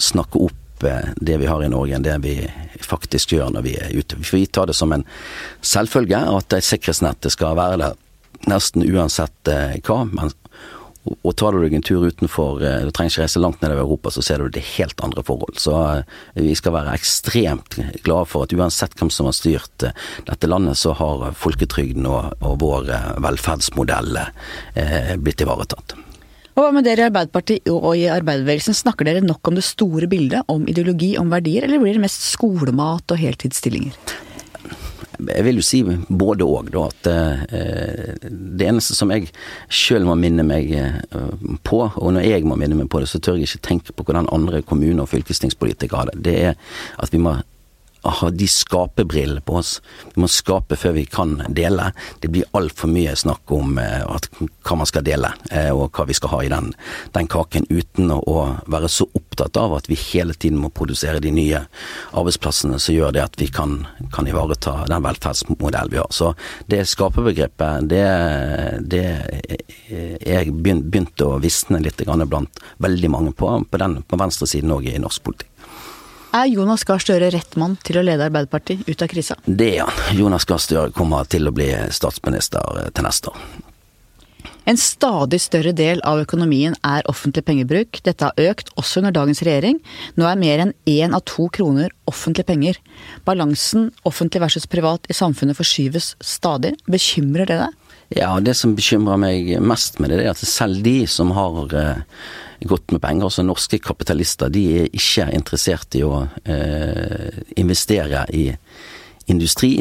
[0.00, 2.36] snakke opp eh, det vi har i Norge, enn det vi
[2.84, 4.18] faktisk gjør når vi er ute.
[4.20, 5.04] Vi tar det som en
[5.60, 7.98] selvfølge at sikkerhetsnettet skal være der
[8.50, 10.04] nesten uansett eh, hva.
[10.08, 10.32] Men,
[11.08, 14.12] og tar du deg en tur utenfor, eh, du trenger ikke reise langt nedover Europa,
[14.12, 15.56] så ser du det helt andre forhold.
[15.60, 15.72] Så
[16.36, 19.88] vi skal være ekstremt glade for at uansett hvem som har styrt
[20.28, 22.92] dette landet, så har folketrygden og, og vår
[23.24, 25.96] velferdsmodell eh, blitt ivaretatt.
[26.58, 30.10] Og hva med dere i Arbeiderpartiet og i arbeiderbevegelsen, snakker dere nok om det store
[30.10, 33.96] bildet, om ideologi, om verdier, eller blir det mest skolemat og heltidsstillinger?
[35.28, 36.86] Jeg vil jo si både òg, da.
[36.90, 39.30] At eh, det eneste som jeg
[39.68, 41.00] sjøl må minne meg eh,
[41.66, 44.06] på, og når jeg må minne meg på det, så tør jeg ikke tenke på
[44.06, 46.24] hvordan andre kommune- og fylkestingspolitikere har det.
[46.24, 47.38] Det er at vi må
[48.30, 49.80] de skaperbrillene på oss.
[50.14, 51.90] Vi må skape før vi kan dele.
[52.20, 54.28] Det blir altfor mye snakk om eh, at,
[54.64, 56.72] hva man skal dele, eh, og hva vi skal ha i den,
[57.14, 58.36] den, kaken, uten å
[58.70, 61.62] være så opptatt av at vi hele tiden må produsere de nye
[62.16, 63.84] arbeidsplassene som gjør det at vi kan,
[64.14, 66.10] kan ivareta den velferdsmodellen vi har.
[66.14, 66.32] Så
[66.70, 68.04] det skaperbegrepet, det,
[68.90, 69.04] det
[69.90, 74.98] er begynt å visne litt blant veldig mange på, på, den, på venstresiden òg i
[75.00, 75.49] norsk politikk.
[76.30, 79.34] Er Jonas Gahr Støre rett mann til å lede Arbeiderpartiet ut av krisa?
[79.46, 79.96] Det er han.
[80.14, 83.40] Jonas Gahr Støre kommer til å bli statsminister til neste år.
[84.70, 87.98] En stadig større del av økonomien er offentlig pengebruk.
[88.06, 89.80] Dette har økt også under dagens regjering.
[90.14, 92.78] Nå er mer enn én av to kroner offentlige penger.
[93.26, 96.76] Balansen offentlig versus privat i samfunnet forskyves stadig.
[96.86, 97.74] Bekymrer det deg?
[98.20, 102.22] Ja, det som bekymrer meg mest med det, er at selv de som har eh,
[102.68, 103.28] godt med penger.
[103.28, 108.48] Altså norske kapitalister de er ikke interessert i å eh, investere i
[109.30, 109.78] industri.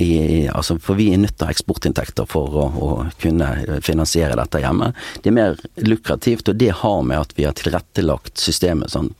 [0.00, 2.88] I, altså for vi er nødt til å ha eksportinntekter for å, å,
[3.20, 4.90] kunne finansiere dette hjemme.
[5.20, 9.10] Det er mer lukrativt, og det har med at vi har tilrettelagt systemet sånn.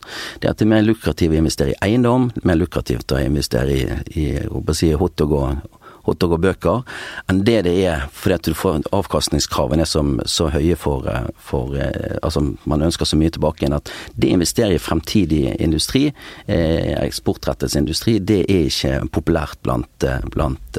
[0.40, 3.82] Det at det er mer lukrativt å investere i eiendom, mer lukrativt å investere i,
[4.16, 5.77] i si, hotdog og,
[6.09, 6.83] hotdog og bøker,
[7.29, 11.75] enn det det er fordi du får avkastningskravene er som, så høye for, eh, for,
[11.77, 16.12] eh, Altså, man ønsker så mye tilbake igjen at det å investere i fremtidig industri,
[16.47, 20.79] eh, eksportrettet industri, det er ikke populært blant, blant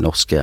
[0.00, 0.40] norske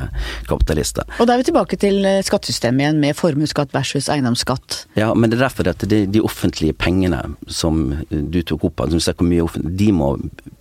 [0.47, 1.05] kapitalister.
[1.19, 4.85] Og da er vi tilbake til skattesystemet igjen, med formuesskatt versus eiendomsskatt.
[4.95, 8.97] Ja, men det er derfor at det, de offentlige pengene som du tok opp, altså,
[8.97, 10.15] du ser hvor mye de må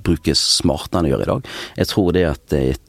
[0.07, 1.51] brukes smartere enn de gjør i dag.
[1.81, 2.81] Jeg tror det at et,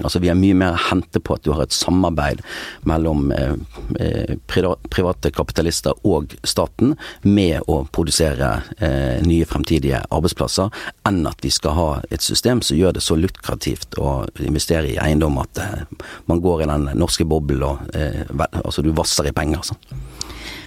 [0.00, 2.42] Altså vi har mye mer å hente på at du har et samarbeid
[2.88, 3.54] mellom eh,
[4.00, 10.70] eh private kapitalister og staten med å produsere eh, nye fremtidige arbeidsplasser,
[11.08, 14.98] enn at vi skal ha et system som gjør det så lukrativt å investere i
[15.00, 15.60] eiendom at
[16.30, 17.90] man går i den norske boblen og
[18.64, 19.64] altså du vasser i penger.
[19.70, 20.19] Sånn.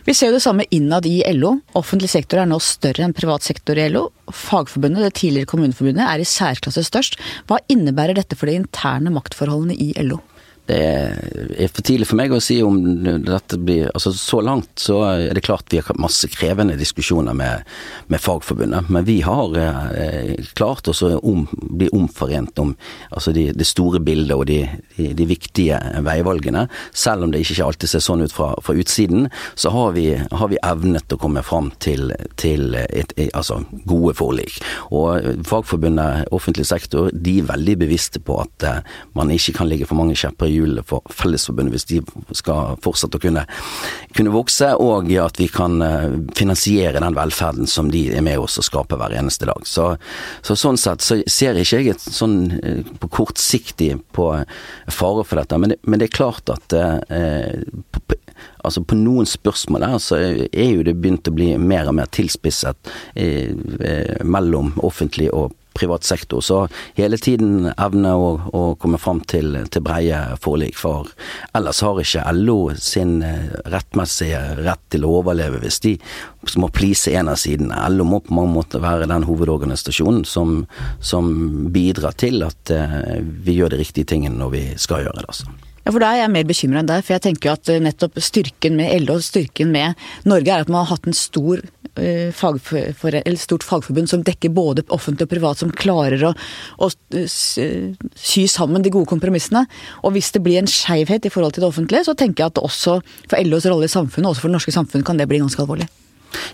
[0.03, 1.53] Vi ser jo det samme innad i LO.
[1.79, 4.09] Offentlig sektor er nå større enn privat sektor i LO.
[4.27, 7.15] Fagforbundet, det tidligere Kommuneforbundet, er i særklasse størst.
[7.47, 10.19] Hva innebærer dette for de interne maktforholdene i LO?
[10.65, 10.77] Det
[11.59, 15.35] er for tidlig for meg å si om dette blir Altså så langt så er
[15.35, 17.65] det klart vi har hatt masse krevende diskusjoner med,
[18.07, 22.71] med Fagforbundet, men vi har eh, klart oss å bli omforent om
[23.09, 24.61] altså de, det store bildet og de,
[24.95, 26.65] de, de, viktige veivalgene.
[26.95, 29.27] Selv om det ikke alltid ser sånn ut fra, fra utsiden,
[29.59, 34.15] så har vi, har vi, evnet å komme fram til, til et, et, altså gode
[34.19, 34.61] forlik.
[34.95, 38.81] Og Fagforbundet, offentlig sektor, de er veldig bevisste på at eh,
[39.17, 42.01] man ikke kan ligge for mange kjepper hjulene for Fellesforbundet hvis de
[42.37, 43.45] skal fortsette å kunne,
[44.17, 48.59] kunne vokse, og at vi kan eh, finansiere den velferden som de er med oss
[48.61, 49.67] og skaper hver eneste dag.
[49.67, 49.93] Så,
[50.45, 54.29] så sånn sett så ser ikke jeg et sånn eh, på kortsiktig på
[54.91, 57.63] fare for dette, men det, men det er klart at eh,
[57.93, 58.19] på,
[58.63, 62.11] altså på noen spørsmål der så er jo det begynt å bli mer og mer
[62.13, 66.41] tilspisset eh, eh mellom offentlig og privat sektor.
[66.41, 70.77] Så hele tiden evne å, å komme fram til, til breie forlik.
[70.79, 71.09] For
[71.57, 75.97] ellers har ikke LO sin eh, rettmessige rett til å overleve hvis de
[76.59, 77.77] må please en av sidene.
[77.93, 80.63] LO må på mange måter være den hovedorganisasjonen som,
[81.01, 81.29] som
[81.73, 85.29] bidrar til at uh, vi gjør de riktige tingene når vi skal gjøre det.
[85.31, 85.53] altså.
[85.83, 87.03] Ja, for Da er jeg mer bekymra enn deg.
[87.03, 90.71] For jeg tenker jo at eh, nettopp styrken med LO, styrken med Norge, er at
[90.71, 95.71] man har hatt en stor eh, stort fagforbund som dekker både offentlig og privat, som
[95.71, 96.33] klarer å,
[96.81, 96.89] å
[97.23, 99.65] sy sammen de gode kompromissene.
[100.03, 102.63] Og hvis det blir en skeivhet i forhold til det offentlige, så tenker jeg at
[102.63, 105.61] også for LOs rolle i samfunnet, også for det norske samfunnet, kan det bli ganske
[105.61, 105.89] alvorlig.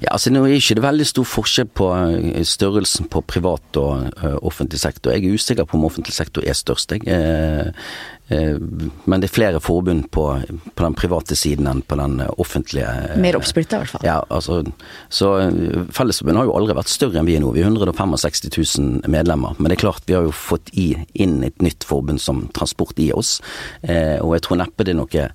[0.03, 4.23] Ja, altså Nå er ikke det veldig stor forskjell på eh, størrelsen på privat og
[4.43, 5.13] offentlig sektor.
[5.15, 6.91] Jeg er usikker på om offentlig sektor er størst.
[6.91, 7.73] Jeg.
[8.29, 8.57] Uh,
[9.09, 10.25] men det er flere forbund på,
[10.73, 12.89] på, den private siden enn på den offentlige.
[13.21, 14.05] Mer oppsplitta i hvert fall.
[14.07, 14.61] Ja, altså,
[15.13, 15.31] så
[15.95, 17.53] Fellesforbundet har jo aldri vært større enn vi er nå.
[17.55, 19.57] Vi er 165 000 medlemmer.
[19.57, 22.99] Men det er klart vi har jo fått i, inn et nytt forbund som Transport
[23.01, 23.39] i oss.
[23.83, 25.25] og jeg tror neppe det er noe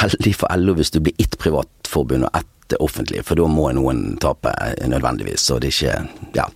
[0.00, 4.16] heldig for LO hvis du blir ett privatforbund og ett offentlig, for da må noen
[4.22, 4.52] tape
[4.90, 6.48] nødvendigvis, og det er ikke Ja.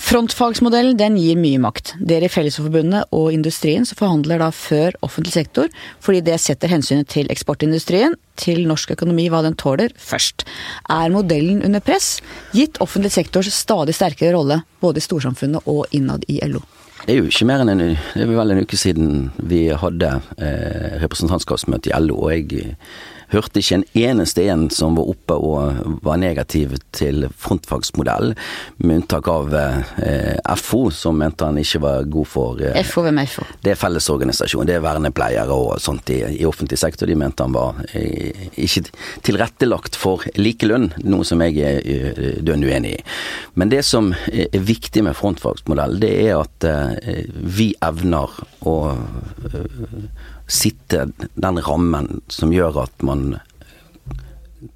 [0.00, 1.92] Frontfagsmodellen den gir mye makt.
[2.00, 5.68] Dere i Fellesforbundet og industrien som forhandler da før offentlig sektor,
[6.00, 10.46] fordi det setter hensynet til eksportindustrien, til norsk økonomi, hva den tåler, først.
[10.88, 12.16] Er modellen under press,
[12.56, 16.64] gitt offentlig sektors stadig sterkere rolle både i storsamfunnet og innad i LO?
[17.04, 17.84] Det er jo ikke mer enn en,
[18.16, 22.74] det er vel en uke siden vi hadde eh, representantskapsmøte i LO, og jeg
[23.32, 28.34] hørte ikke en eneste en som var oppe og var negativ til frontfagsmodell,
[28.78, 33.22] med unntak av eh, FO, som mente han ikke var god for eh, FO, hvem
[33.22, 33.46] er FO?
[33.64, 37.10] Det er fellesorganisasjon, det er vernepleiere og sånt i, i offentlig sektor.
[37.10, 38.86] De mente han var eh, ikke
[39.26, 43.04] tilrettelagt for likelønn, noe som jeg er eh, dønn uenig i.
[43.60, 49.64] Men det som er viktig med frontfagsmodell, det er at eh, vi evner å eh,
[50.50, 53.19] sitte den rammen som gjør at man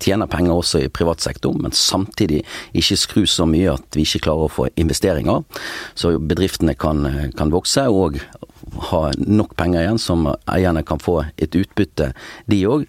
[0.01, 2.43] tjener penger også i privat sektor, men samtidig
[2.77, 5.45] ikke skru så mye at vi ikke klarer å få investeringer.
[5.99, 7.05] Så bedriftene kan,
[7.37, 8.21] kan vokse og
[8.91, 12.13] ha nok penger igjen som eierne kan få et utbytte,
[12.51, 12.89] de òg.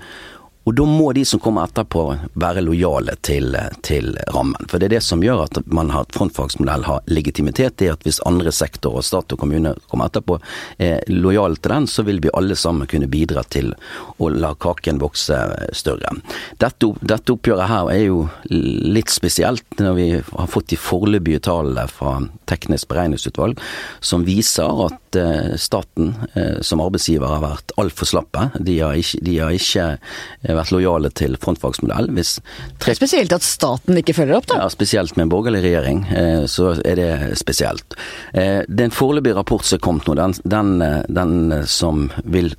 [0.66, 2.04] Og da må de som kommer etterpå
[2.42, 3.54] være lojale til,
[3.86, 4.66] til, rammen.
[4.70, 7.84] For det er det som gjør at man har frontfagsmodell har legitimitet.
[7.86, 10.40] Er at hvis andre sektorer, stat og kommune, kommer etterpå
[10.82, 13.76] er lojale til den, så vil vi alle sammen kunne bidra til
[14.18, 15.38] å la kaken vokse
[15.78, 16.16] større.
[16.62, 21.86] Dette, dette oppgjøret her er jo litt spesielt, når vi har fått de foreløpige tallene
[21.92, 22.18] fra
[22.50, 23.62] Teknisk beregningsutvalg,
[24.06, 28.50] som viser at eh, staten eh, som arbeidsgiver har vært altfor slappe.
[28.62, 32.10] De har ikke, de har ikke eh, vært lojale til frontfagsmodell.
[32.16, 32.38] Hvis
[32.82, 32.96] tre...
[32.98, 34.62] Spesielt at staten ikke følger opp, da?
[34.64, 37.98] Ja, spesielt med en borgerlig regjering, eh, så er det spesielt.
[38.34, 41.36] Eh, det er en foreløpig rapport som er kommet nå, den, den, eh, den,
[41.70, 42.54] som vil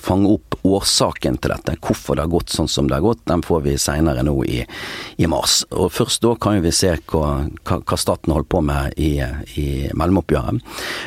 [0.00, 3.44] fange opp årsaken til dette, hvorfor det har gått sånn som det har gått, den
[3.44, 4.62] får vi seinere nå i,
[5.16, 5.62] i, mars.
[5.72, 9.12] Og Først da kan vi se hva, hva staten holder på med i,
[9.60, 10.62] i mellomoppgjøret.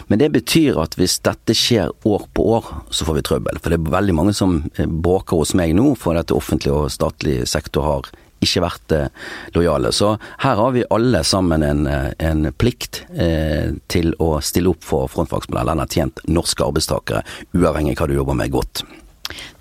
[0.08, 3.60] Men det betyr at hvis dette skjer år på år, så får vi trøbbel.
[3.62, 7.41] For det er veldig mange som bråker hos meg nå for at offentlig og statlig
[7.49, 8.10] sektor har
[8.43, 9.08] ikke vært eh,
[9.56, 9.91] lojale.
[9.95, 14.86] Så her har vi alle sammen en, eh, en plikt eh, til å stille opp
[14.86, 15.73] for frontfagsmodellen.
[15.77, 17.23] Den har tjent norske arbeidstakere,
[17.58, 18.86] uavhengig av hva du jobber med, godt.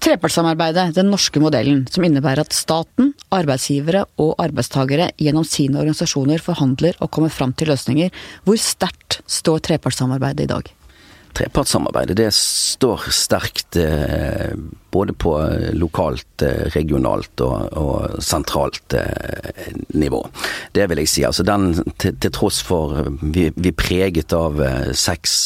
[0.04, 6.94] Trepartssamarbeidet, den norske modellen, som innebærer at staten, arbeidsgivere og arbeidstagere gjennom sine organisasjoner forhandler
[7.00, 8.12] og kommer fram til løsninger.
[8.46, 10.70] Hvor sterkt står trepartssamarbeidet i dag?
[11.36, 14.54] Trepartssamarbeidet det står sterkt eh,
[14.90, 15.34] både på
[15.76, 20.22] lokalt, eh, regionalt og, og sentralt eh, nivå.
[20.72, 21.26] Det vil jeg si.
[21.28, 24.62] Altså den, til, til tross for vi, vi preget av
[24.96, 25.36] seks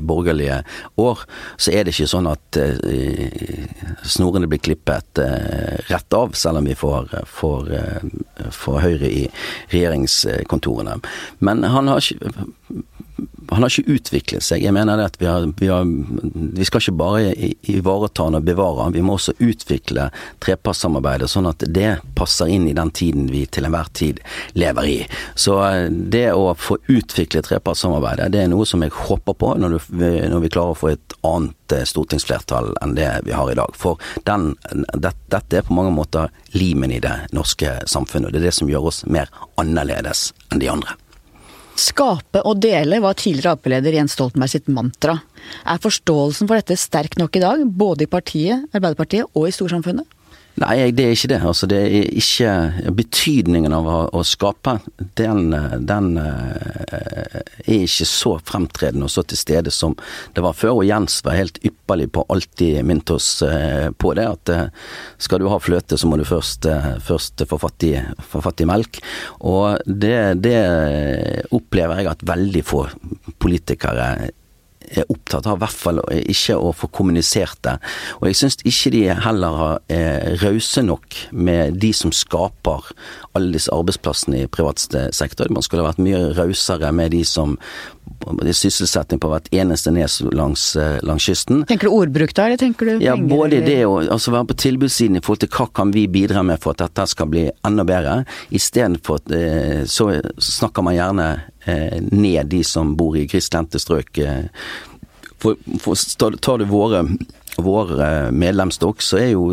[0.00, 0.62] borgerlige
[0.96, 1.24] år,
[1.60, 2.58] så er det ikke sånn at
[4.08, 5.20] snorene blir klippet
[5.92, 7.72] rett av, selv om vi får, får,
[8.54, 9.24] får Høyre i
[9.74, 11.00] regjeringskontorene.
[11.44, 12.32] Men han har ikke
[13.48, 14.62] han har ikke utviklet seg.
[14.62, 17.32] Jeg mener at vi, har, vi, har, vi skal ikke bare
[17.70, 20.08] ivareta og bevare, han, vi må også utvikle
[20.44, 24.20] trepartssamarbeidet sånn at det passer inn i den tiden vi til enhver tid
[24.58, 24.98] lever i.
[25.38, 29.78] Så eh, det å få utvikle trepartssamarbeidet, det er noe som jeg håper på når,
[29.78, 29.96] du,
[30.28, 33.74] når vi klarer å få et annet eh, stortingsflertall enn det vi har i dag.
[33.78, 34.52] For den,
[34.94, 38.56] det, dette er på mange måter limen i det norske samfunnet, og det er det
[38.60, 40.98] som gjør oss mer annerledes enn de andre.
[41.78, 45.14] Skape og dele var tidligere Ap-leder Jens Stoltenberg sitt mantra.
[45.62, 50.17] Er forståelsen for dette sterk nok i dag, både i partiet, Arbeiderpartiet og i storsamfunnet?
[50.58, 51.38] Nei, det er ikke det.
[51.46, 54.78] Altså, det er ikke Betydningen av å, å skape,
[55.18, 55.52] den,
[55.86, 59.94] den, eh, er ikke så fremtredende og så til stede som
[60.34, 60.80] det var før.
[60.80, 64.66] Og Jens var helt ypperlig på alltid minnet oss eh, på det, at eh,
[65.22, 66.66] skal du ha fløte, så må du først,
[67.06, 67.94] først få, fatt i,
[68.32, 69.02] få fatt i melk.
[69.46, 70.58] Og det, det
[71.54, 72.84] opplever jeg at veldig få
[73.38, 74.10] politikere
[74.96, 77.76] er opptatt av, i hvert fall ikke å få kommunisert det.
[78.20, 82.90] Og jeg syns ikke de heller er rause nok med de som skaper
[83.36, 84.82] alle disse arbeidsplassene i privat
[85.14, 85.50] sektor.
[85.52, 87.56] Man skulle vært mye rausere med de som
[88.18, 90.64] det er sysselsetting på hvert eneste nes langs,
[91.06, 91.62] langs, kysten.
[91.68, 93.04] Tenker du ordbruk da, eller tenker du penger?
[93.06, 96.42] Ja, både det og altså være på tilbudssiden i forhold til hva kan vi bidra
[96.46, 98.22] med for at dette skal bli enda bedre.
[98.54, 100.10] Istedenfor eh, så
[100.42, 101.46] snakker man gjerne eh,
[102.10, 104.18] ned de som bor i grisgrendte strøk.
[104.18, 104.46] Eh,
[105.38, 107.04] for, for tar du våre
[107.58, 109.50] vår eh, medlemsstokk, så er jo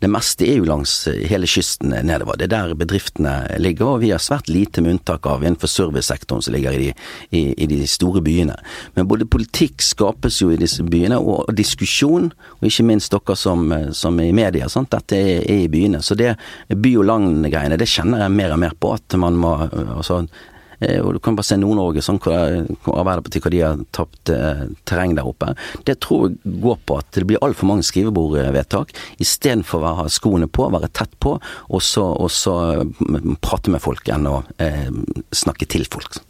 [0.00, 0.92] det meste er jo langs
[1.28, 2.38] hele kysten nedover.
[2.38, 6.44] Det er der bedriftene ligger, og vi har svært lite med unntak av innenfor servicesektoren
[6.44, 6.92] som ligger i de,
[7.36, 8.54] i, i de, store byene.
[8.94, 13.66] Men både politikk skapes jo i disse byene, og diskusjon, og ikke minst dere som,
[13.96, 14.70] som er i media.
[14.70, 14.92] Sant?
[14.94, 16.04] Dette er, er, i byene.
[16.06, 16.36] Så det
[16.70, 18.94] by og land-greiene, det kjenner jeg mer og mer på.
[18.94, 23.54] At man må altså Eh, og du kan bare se Nord-Norge, sånn hvor Arbeiderpartiet hvor
[23.54, 25.52] de har tapt eh, terreng der oppe.
[25.88, 30.48] Det tror jeg går på at det blir altfor mange skrivebordvedtak, istedenfor å ha skoene
[30.48, 31.36] på, være tett på,
[31.68, 34.88] og så, og så mm, prate med folk enn å eh,
[35.36, 36.22] snakke til folk.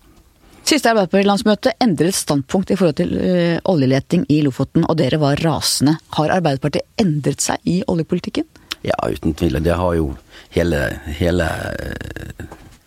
[0.70, 3.30] Siste Arbeiderparti-landsmøte endret standpunkt i forhold til ø,
[3.72, 5.96] oljeleting i Lofoten, og dere var rasende.
[6.14, 8.46] Har Arbeiderpartiet endret seg i oljepolitikken?
[8.86, 9.58] Ja, uten tvil.
[9.64, 10.12] Det har jo
[10.54, 10.84] hele,
[11.18, 11.48] hele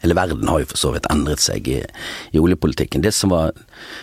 [0.04, 1.78] Hele verden har jo for så vidt endret seg i,
[2.36, 3.04] i oljepolitikken.
[3.06, 3.54] Det som var,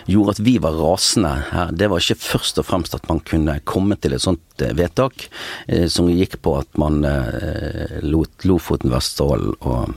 [0.08, 3.58] gjorde at vi var rasende her, det var ikke først og fremst at man kunne
[3.68, 5.26] komme til et sånt eh, vedtak
[5.68, 9.92] eh, som gikk på at man eh, lot Lofoten, Vesterålen og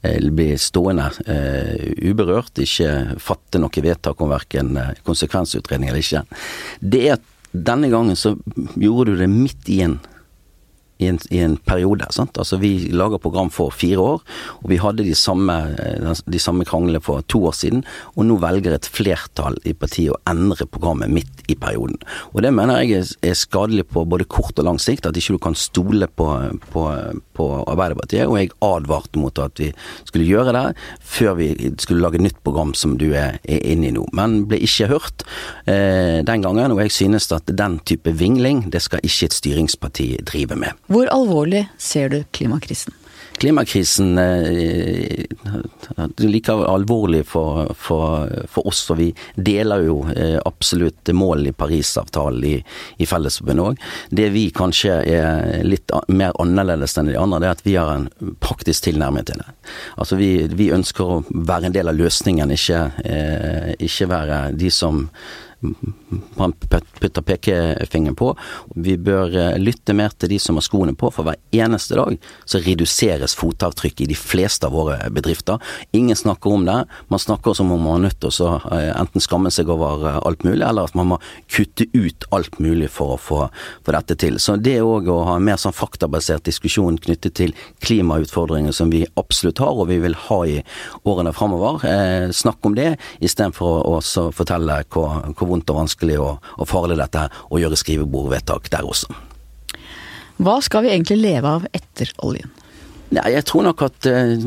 [0.00, 4.72] eh, bli stående uh, uberørt, ikke fatte noe vedtak om verken
[5.04, 6.24] konsekvensutredning eller ikke.
[6.80, 8.34] Det er at denne gangen så
[8.80, 10.00] gjorde du det midt i en
[10.98, 12.06] i en, i en, periode.
[12.14, 12.38] Sant?
[12.38, 14.22] Altså Vi lager program for fire år,
[14.62, 17.84] og vi hadde de samme, eh, de samme kranglene for to år siden.
[18.14, 21.98] Og nå velger et flertall i partiet å endre programmet midt i perioden.
[22.32, 25.38] Og Det mener jeg er skadelig på både kort og lang sikt, at ikke du
[25.38, 26.28] kan stole på,
[26.70, 26.82] på,
[27.34, 28.28] på Arbeiderpartiet.
[28.28, 29.70] Og jeg advarte mot at vi
[30.04, 30.66] skulle gjøre det
[31.00, 31.48] før vi
[31.80, 34.04] skulle lage nytt program som du er, er inne i nå.
[34.12, 35.24] Men ble ikke hørt
[35.66, 40.08] eh, den gangen, og jeg synes at den type vingling, det skal ikke et styringsparti
[40.26, 40.83] drive med.
[40.86, 42.94] Hvor alvorlig ser du klimakrisen?
[43.34, 45.24] Klimakrisen eh,
[45.96, 51.54] er like alvorlig for, for, for, oss, og vi deler jo eh, absolutt mål i
[51.56, 52.54] Parisavtalen i,
[53.02, 53.82] i Fellesforbundet òg.
[54.14, 57.94] Det vi kanskje er litt mer annerledes enn de andre, det er at vi har
[57.96, 59.50] en praktisk tilnærming til det.
[59.98, 64.70] Altså vi, vi ønsker å være en del av løsningen, ikke, eh, ikke være de
[64.70, 65.08] som
[66.34, 68.36] man putter pekefingeren på.
[68.74, 72.18] Vi bør eh, lytte mer til de som har skoene på, for hver eneste dag
[72.44, 75.62] så reduseres fotavtrykket i de fleste av våre bedrifter.
[75.96, 76.76] Ingen snakker om det.
[77.12, 80.20] Man snakker som om man er nødt til å eh, enten skamme seg over eh,
[80.22, 81.20] alt mulig, eller at man må
[81.52, 83.40] kutte ut alt mulig for å få,
[83.94, 84.40] dette til.
[84.42, 87.52] Så det òg å ha en mer sånn faktabasert diskusjon knyttet til
[87.84, 90.56] klimautfordringer som vi absolutt har, og vi vil ha i
[91.06, 91.84] årene framover,
[92.34, 96.98] snakk om det istedenfor å også fortelle hvor, hvor vondt og vanskelig og, og farlig
[97.00, 99.14] dette er å gjøre skrivebordvedtak der også.
[100.42, 102.50] Hva skal vi egentlig leve av etter oljen?
[103.14, 104.44] Nei, jeg tror nok at uh,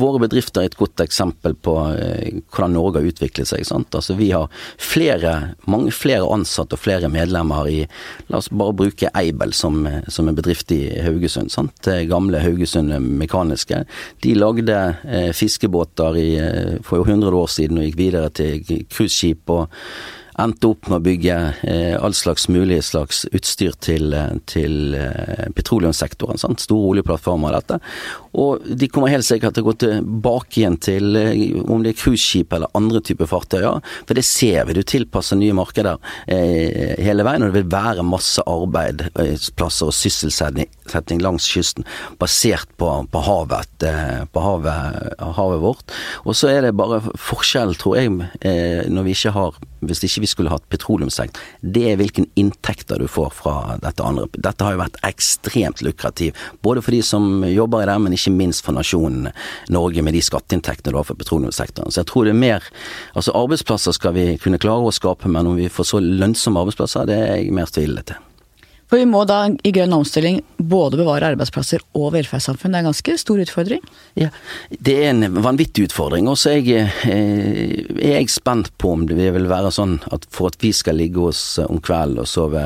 [0.00, 3.64] våre bedrifter er et godt eksempel på uh, hvordan Norge har utviklet seg.
[3.68, 3.94] Sant?
[3.94, 4.48] Altså, vi har
[4.80, 7.78] flere, mange flere ansatte og flere medlemmer i
[8.30, 11.52] La oss bare bruke Eibel som, som en bedrift i Haugesund.
[11.54, 11.90] Sant?
[12.10, 13.84] Gamle Haugesund Mekaniske.
[14.24, 16.30] De lagde uh, fiskebåter i,
[16.86, 19.68] for 100 år siden og gikk videre til cruiseskip og
[20.40, 21.36] endte opp med å bygge
[21.68, 26.40] eh, all slags mulig slags utstyr til, eh, til eh, petroleumssektoren.
[26.40, 26.62] Sant?
[26.64, 27.80] Store oljeplattformer og dette.
[28.40, 32.00] Og de kommer helt sikkert til å gå tilbake igjen til eh, om det er
[32.00, 33.80] cruiseskip eller andre typer fartøyer.
[34.08, 37.46] For det ser vi, du tilpasser nye markeder eh, hele veien.
[37.46, 41.86] Og det vil være masse arbeidsplasser og sysselsetting langs kysten
[42.20, 45.98] basert på, på, havet, eh, på havet, havet, vårt.
[46.24, 48.14] Og så er det bare forskjell, tror jeg,
[48.46, 53.00] eh, når vi ikke har hvis ikke vi skulle hatt petroleumssektor, det er hvilken inntekter
[53.00, 54.28] du får fra dette andre.
[54.36, 58.34] Dette har jo vært ekstremt lukrativ, både for de som jobber i det, men ikke
[58.34, 59.30] minst for nasjonen
[59.72, 61.92] Norge med de skatteinntektene du har for petroleumssektoren.
[61.92, 62.66] Så jeg tror det er mer
[63.14, 67.08] Altså arbeidsplasser skal vi kunne klare å skape, men om vi får så lønnsomme arbeidsplasser,
[67.08, 68.29] det er jeg mer tvilende til.
[68.90, 72.72] For vi må da i grønn omstilling både bevare arbeidsplasser og velferdssamfunn.
[72.74, 73.84] Det er en ganske stor utfordring?
[74.18, 74.32] Ja,
[74.82, 76.26] det er en vanvittig utfordring.
[76.26, 80.50] Og så er, eh, er jeg spent på om det vil være sånn at for
[80.50, 82.64] at vi skal ligge oss om kvelden og sove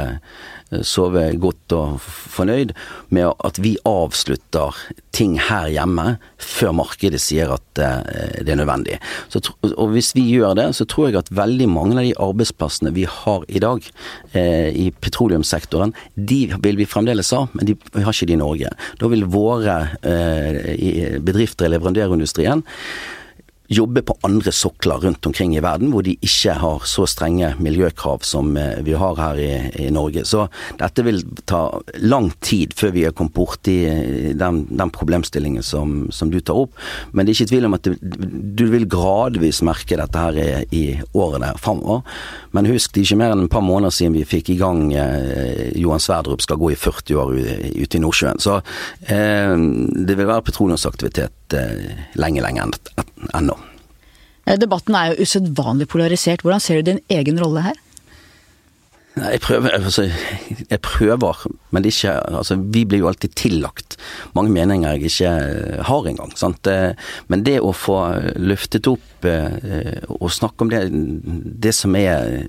[0.83, 2.75] sove godt og fornøyd
[3.15, 4.77] med at vi avslutter
[5.15, 8.99] ting her hjemme før markedet sier at eh, det er nødvendig.
[9.33, 12.95] Så, og hvis vi gjør det, så tror jeg at veldig mange av de arbeidsplassene
[12.97, 13.87] vi har i dag
[14.33, 18.43] eh, i petroleumssektoren, de vil vi fremdeles ha, men de, vi har ikke de i
[18.43, 18.73] Norge.
[19.01, 22.65] Da vil våre eh, bedrifter i leverandørindustrien
[23.73, 28.25] jobbe på andre sokler rundt omkring i verden, hvor de ikke har så strenge miljøkrav
[28.27, 29.51] som eh, vi har her i,
[29.87, 30.25] i Norge.
[30.29, 30.47] Så
[30.81, 31.63] dette vil ta
[32.05, 33.77] lang tid før vi har kommet borti
[34.37, 36.77] den, den problemstillingen som, som, du tar opp.
[37.13, 40.49] Men det er ikke tvil om at du, du vil gradvis merke dette her i,
[40.75, 40.85] i
[41.17, 42.05] årene framover.
[42.55, 44.87] Men husk, det er ikke mer enn et par måneder siden vi fikk i gang
[44.93, 48.43] eh, Johan Sverdrup skal gå i 40 år ute i Nordsjøen.
[48.43, 48.61] Så
[49.09, 52.65] eh, det vil være petroleumsaktivitet eh, lenge, lenge
[53.35, 53.59] ennå.
[54.47, 56.45] Eh, debatten er jo usedvanlig polarisert.
[56.45, 57.81] Hvordan ser du din egen rolle her?
[59.15, 60.09] Jeg prøver, altså,
[60.71, 63.95] jeg prøver, men det ikke altså, Vi blir jo alltid tillagt
[64.35, 65.31] mange meninger jeg ikke
[65.87, 66.33] har engang.
[66.37, 66.67] Sant?
[66.67, 68.01] Eh, men det å få
[68.37, 70.89] løftet opp eh, og snakke om det,
[71.63, 72.43] det som er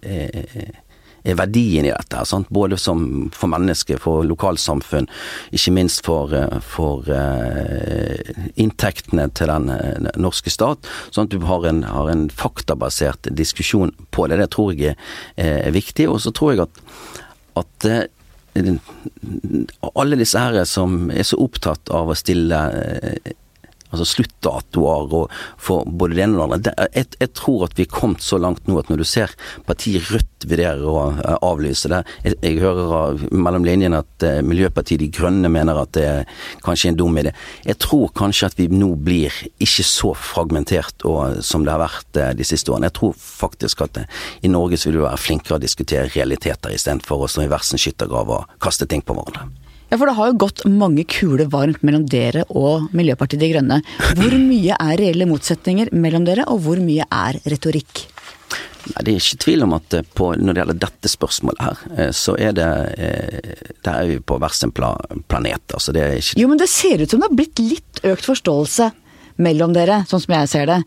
[1.34, 2.22] verdien i dette.
[2.26, 2.50] Sant?
[2.54, 5.08] Både for mennesker, for lokalsamfunn,
[5.56, 10.86] ikke minst for, eh, for uh, inntektene til den norske stat.
[11.10, 14.40] Sånn at du har en, har en, faktabasert diskusjon på det.
[14.42, 14.96] Det tror jeg
[15.38, 16.08] er, viktig.
[16.12, 16.82] Og så tror jeg at,
[17.62, 17.88] at
[19.96, 22.60] alle disse her som er så opptatt av å stille
[23.92, 26.88] altså sluttdatoer og for både det ene og det andre.
[26.96, 29.34] Jeg, jeg, tror at vi er kommet så langt nå at når du ser
[29.68, 35.02] partiet Rødt vurderer å eh, avlyse det Jeg, jeg hører mellom linjene at uh, Miljøpartiet
[35.02, 37.34] De Grønne mener at det er kanskje en dum idé.
[37.66, 39.34] Jeg tror kanskje at vi nå blir
[39.64, 42.92] ikke så fragmentert og, som det har vært uh, de siste årene.
[42.92, 46.76] Jeg tror faktisk at uh, i Norge så vil vi være flinkere å diskutere realiteter
[46.76, 49.65] istedenfor å stå i hver skyttergrav og kaste ting på hverandre.
[49.90, 53.80] Ja, for det har jo gått mange kuler varmt mellom dere og Miljøpartiet De Grønne.
[54.18, 58.08] Hvor mye er reelle motsetninger mellom dere, og hvor mye er retorikk?
[58.86, 62.12] Nei, Det er ikke tvil om at på, når det gjelder dette spørsmålet her, eh,
[62.14, 62.68] så er det
[63.02, 65.66] eh, Der er vi på hver sin planet.
[65.74, 68.30] Altså det er ikke Jo, men det ser ut som det har blitt litt økt
[68.30, 68.92] forståelse
[69.42, 70.78] mellom dere, sånn som jeg ser det.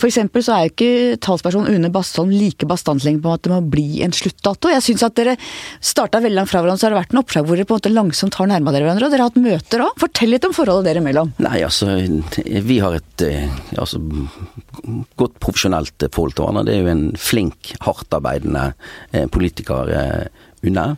[0.00, 3.52] For eksempel så er jo ikke talsperson Une Bastholm like bastant lenger på at det
[3.52, 4.70] må bli en sluttdato.
[4.72, 5.36] Jeg syns at dere
[5.84, 7.82] starta veldig langt fra hverandre, så har det vært en oppslag hvor dere på en
[7.82, 9.94] måte langsomt har nærma dere hverandre, og dere har hatt møter òg.
[10.00, 11.34] Fortell litt om forholdet dere imellom.
[11.44, 11.90] Nei, altså
[12.68, 14.00] vi har et eh, altså,
[15.20, 16.66] godt profesjonelt forhold til hverandre.
[16.68, 18.70] Det er jo en flink, hardtarbeidende
[19.12, 20.96] eh, politiker eh, unna.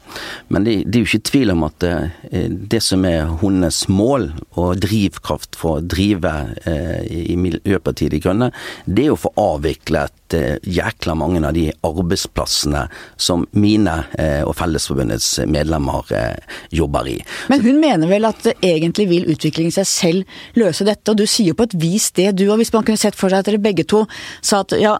[0.48, 1.94] Men det, det, er jo ikke tvil om at det,
[2.30, 4.30] eh, det som er hundenes mål
[4.61, 6.32] og drivkraft for å drive
[6.68, 8.50] eh, i Miljøpartiet De Grønne,
[8.86, 12.86] det er å få avviklet eh, jækla mange av de arbeidsplassene
[13.20, 17.18] som mine eh, og Fellesforbundets medlemmer eh, jobber i.
[17.52, 21.52] Men hun mener vel at egentlig vil utviklingen seg selv løse dette, og du sier
[21.52, 22.46] jo på et vis det, du.
[22.50, 24.04] Og hvis man kunne sett for seg at dere begge to
[24.40, 24.96] sa at ja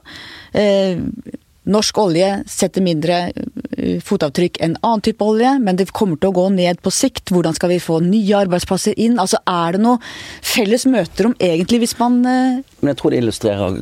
[0.56, 0.98] eh,
[1.70, 3.18] Norsk olje setter mindre
[4.05, 7.33] fotavtrykk enn annen type olje, men det kommer til å gå ned på sikt.
[7.33, 9.18] Hvordan skal vi få nye arbeidsplasser inn?
[9.22, 10.01] Altså Er det noe
[10.47, 13.78] felles møter om egentlig, hvis man eh, Men Jeg tror det illustrerer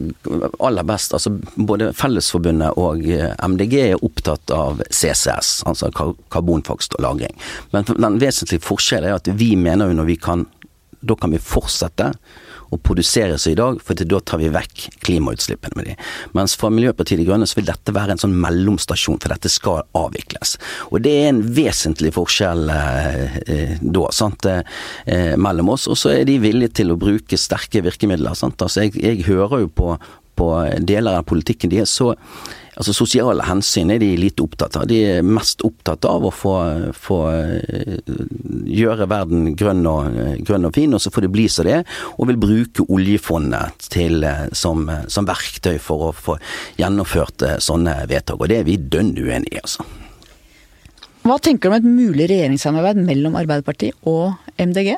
[0.58, 1.14] aller best.
[1.14, 7.34] altså Både Fellesforbundet og eh, MDG er opptatt av CCS, altså karbonfangst og -lagring.
[7.72, 10.46] Men den vesentlige forskjellen er at vi mener jo når vi kan
[11.00, 12.12] Da kan vi fortsette
[12.74, 15.96] og produseres i dag, for da tar vi vekk klimautslippene med de.
[16.36, 19.82] Mens for Miljøpartiet De Grønne så vil dette være en sånn mellomstasjon, for dette skal
[19.98, 20.56] avvikles.
[20.90, 25.88] Og det er en vesentlig forskjell eh, eh da, sant, eh, mellom oss.
[25.88, 28.36] Og så er de villige til å bruke sterke virkemidler.
[28.38, 28.60] Sant?
[28.62, 29.94] Altså, jeg, jeg hører jo på,
[30.38, 30.48] på
[30.86, 32.14] deler av politikken de er så
[32.78, 34.84] Altså Sosiale hensyn er de lite opptatt av.
[34.86, 36.52] De er mest opptatt av å få,
[36.94, 37.96] få eh,
[38.70, 41.96] gjøre verden grønn og, grønn og, fin, og så får det bli som det er.
[42.14, 46.38] Og vil bruke oljefondet til, eh, som, som, verktøy for å få
[46.78, 48.38] gjennomført eh, sånne vedtak.
[48.38, 49.88] Og det er vi dønn uenig i, altså.
[51.26, 54.94] Hva tenker du om et mulig regjeringssamarbeid mellom Arbeiderpartiet og MDG?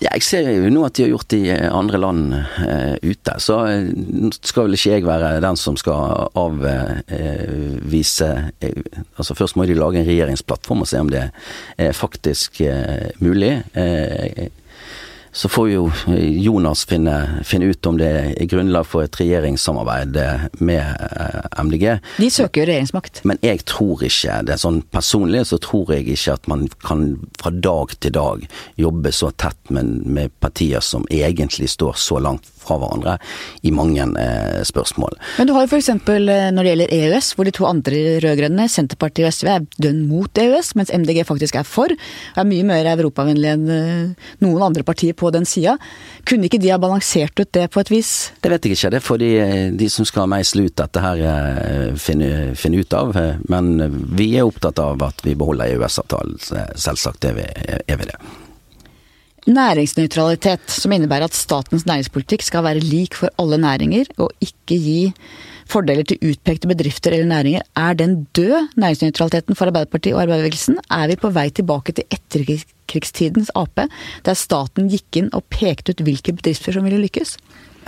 [0.00, 2.94] Ja, jeg ser jo nå at de har gjort det i eh, andre land eh,
[3.04, 3.34] ute.
[3.36, 8.80] Så uh, skal vel ikke jeg være den som skal avvise uh,
[9.20, 11.26] Altså først må de lage en regjeringsplattform og se om det
[11.76, 12.62] er faktisk
[13.20, 13.52] mulig.
[15.32, 20.16] Så får jo eh, Jonas finne, finne, ut om det er grunnlag for et regjeringssamarbeid
[20.18, 21.86] eh, med eh, MDG.
[22.18, 23.22] De søker jo regjeringsmakt.
[23.28, 24.56] Men jeg tror ikke det.
[24.56, 27.04] er Sånn personlig så tror jeg ikke at man kan
[27.40, 28.46] fra dag til dag
[28.80, 33.16] jobbe så tett med, med partier som egentlig står så langt fra hverandre
[33.66, 35.16] i mange eh, spørsmål.
[35.38, 35.90] Men du har jo f.eks.
[36.06, 40.40] når det gjelder EØS, hvor de to andre rød-grønne, Senterpartiet og SV, er dønn mot
[40.40, 41.92] EØS, mens MDG faktisk er for.
[41.92, 43.66] Og er mye mer europavennlig enn
[44.42, 45.76] noen andre partier på den sida.
[46.28, 48.12] Kunne ikke de ha balansert ut det på et vis?
[48.42, 48.92] Det vet jeg ikke.
[48.96, 49.32] Det får de,
[49.80, 53.16] de som skal meisle ut dette her finne, finne ut av.
[53.50, 53.72] Men
[54.16, 56.38] vi er opptatt av at vi beholder EØS-avtalen.
[56.76, 57.48] Selvsagt er vi,
[57.86, 58.20] er vi det.
[59.48, 65.12] Næringsnøytralitet, som innebærer at statens næringspolitikk skal være lik for alle næringer, og ikke gi
[65.70, 67.62] fordeler til utpekte bedrifter eller næringer.
[67.76, 70.80] Er den død, næringsnøytraliteten for Arbeiderpartiet og arbeiderbevegelsen?
[70.90, 73.80] Er vi på vei tilbake til etterkrigstidens Ap,
[74.26, 77.36] der staten gikk inn og pekte ut hvilke bedrifter som ville lykkes?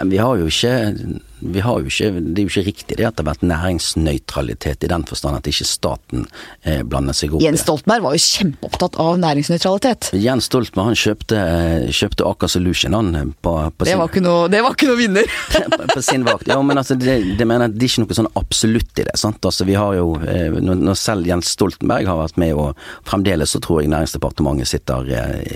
[0.08, 3.16] Vi har jo ikke vi har jo ikke, Det er jo ikke riktig det at
[3.16, 6.26] det har vært næringsnøytralitet i den forstand at ikke staten
[6.62, 10.10] eh, blander seg opp Jens Stoltenberg var jo kjempeopptatt av næringsnøytralitet.
[10.22, 14.26] Jens Stoltenberg han kjøpte, eh, kjøpte Aker Solution han eh, på, på det, var sin,
[14.26, 15.36] noe, det var ikke noe vinner!
[15.94, 16.48] på sin vakt.
[16.50, 19.16] Ja, men altså, det, det, mener, det er ikke noe sånn absolutt i det.
[19.20, 19.42] sant?
[19.44, 22.78] Altså, vi har jo, eh, Når selv Jens Stoltenberg har vært med, og
[23.08, 25.08] fremdeles så tror jeg Næringsdepartementet sitter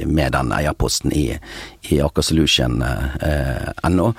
[0.07, 1.27] med den eierposten i,
[1.89, 4.13] i Aker Solution eh, ennå.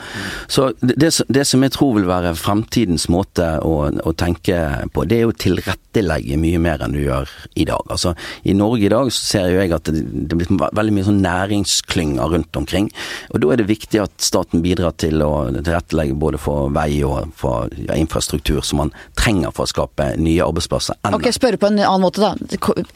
[0.47, 4.57] Så det, det som som jeg tror vil være fremtidens måte å, å, tenke
[4.93, 7.81] på, det er jo tilrettelegge mye mer enn du gjør i dag.
[7.93, 8.13] Altså,
[8.45, 11.21] I Norge i dag så ser jo jeg at det, det blir veldig mye sånn
[11.23, 12.91] næringsklynger rundt omkring.
[13.31, 17.33] og Da er det viktig at staten bidrar til å tilrettelegge både for vei og
[17.37, 20.99] for ja, infrastruktur som man trenger for å skape nye arbeidsplasser.
[21.17, 22.35] Ok, spørre på en annen måte da.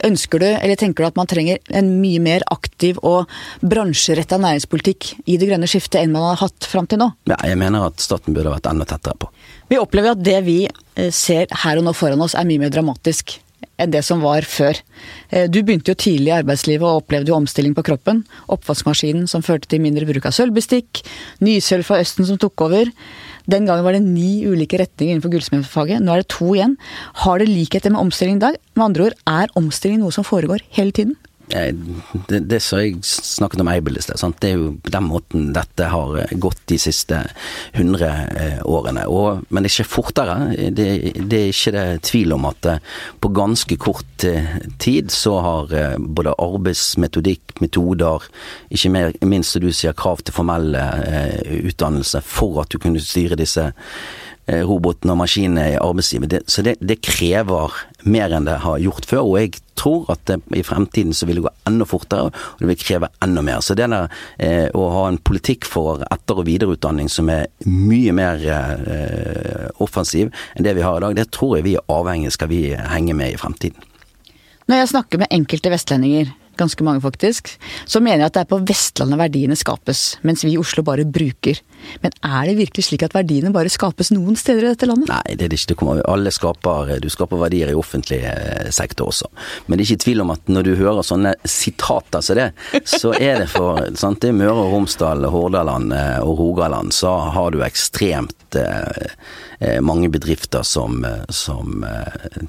[0.05, 3.32] Ønsker du, eller tenker du at man trenger en mye mer aktiv og
[3.66, 7.12] bransjeretta næringspolitikk i det grønne skiftet enn man har hatt fram til nå?
[7.32, 9.31] Ja, jeg mener at staten burde vært enda tettere på.
[9.71, 12.73] Vi opplever at det vi eh, ser her og nå foran oss er mye mer
[12.73, 13.39] dramatisk
[13.81, 14.77] enn det som var før.
[15.29, 18.23] Eh, du begynte jo tidlig i arbeidslivet og opplevde jo omstilling på kroppen.
[18.53, 21.03] Oppvaskmaskinen som førte til mindre bruk av sølvbestikk,
[21.43, 22.91] nysølv fra Østen som tok over.
[23.49, 26.77] Den gangen var det ni ulike retninger innenfor gullsmedfaget, nå er det to igjen.
[27.23, 28.61] Har det likheter med omstilling i dag?
[28.77, 31.17] Med andre ord, er omstilling noe som foregår hele tiden?
[31.51, 35.49] Det, det som jeg snakket om Eibel i sted, det er jo på den måten
[35.55, 37.19] dette har eh, gått de siste
[37.73, 39.05] 100 eh, årene.
[39.11, 40.37] Og, men det skjer fortere.
[40.71, 40.87] Det,
[41.17, 42.81] det, er ikke det tvil om at eh,
[43.21, 44.25] på ganske kort
[44.81, 48.27] tid så har både arbeidsmetodikk, metoder,
[48.69, 53.71] ikke mer, minst du sier krav til formell utdannelse for at du kunne styre disse
[54.47, 56.41] robotene og maskinene i arbeidslivet.
[56.49, 59.21] så det, det krever mer enn det har gjort før.
[59.21, 62.69] og jeg tror at det, i fremtiden så vil det gå enda fortere, og det
[62.69, 63.61] vil kreve enda mer.
[63.65, 68.13] Så det der eh, å ha en politikk for etter- og videreutdanning som er mye
[68.15, 72.33] mer eh, offensiv enn det vi har i dag, det tror jeg vi er avhengig
[72.35, 73.89] skal vi henge med i fremtiden.
[74.69, 76.29] Når jeg snakker med enkelte vestlendinger
[76.62, 77.55] ganske mange faktisk,
[77.89, 81.59] så mener at det er på Vestlandet verdiene skapes, mens vi i Oslo bare bruker.
[82.03, 85.09] Men er det virkelig slik at verdiene bare skapes noen steder i dette landet?
[85.12, 85.78] Nei, det er det ikke.
[85.82, 89.30] Det alle skaper, du skaper verdier i offentlig eh, sektor også.
[89.66, 92.49] Men det er ikke tvil om at når du hører sånne sitater som det,
[92.88, 97.18] så er det for sant, det er Møre og Romsdal, Hordaland eh, og Rogaland, så
[97.36, 99.09] har du ekstremt eh
[99.82, 101.84] mange bedrifter som, som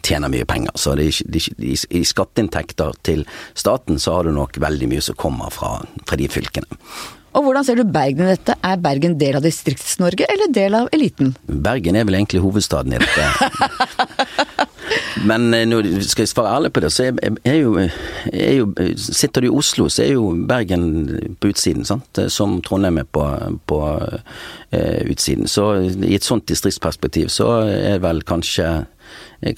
[0.02, 0.72] tjener mye penger.
[0.74, 1.42] Så det det
[1.90, 5.74] i skatteinntekter til staten så har du nok veldig mye som kommer fra,
[6.08, 6.80] fra de fylkene.
[7.32, 8.56] Og hvordan ser du Bergen i dette?
[8.60, 11.32] Er Bergen del av Distrikts-Norge, eller del av eliten?
[11.48, 13.28] Bergen er vel egentlig hovedstaden i dette.
[15.28, 17.72] Men nå skal jeg svare ærlig på det, så er, er, jo,
[18.32, 18.66] er jo,
[19.00, 20.84] Sitter du i Oslo, så er jo Bergen
[21.40, 22.20] på utsiden, sant.
[22.32, 23.24] Som Trondheim er på,
[23.70, 25.48] på eh, utsiden.
[25.48, 28.68] Så i et sånt distriktsperspektiv så er vel kanskje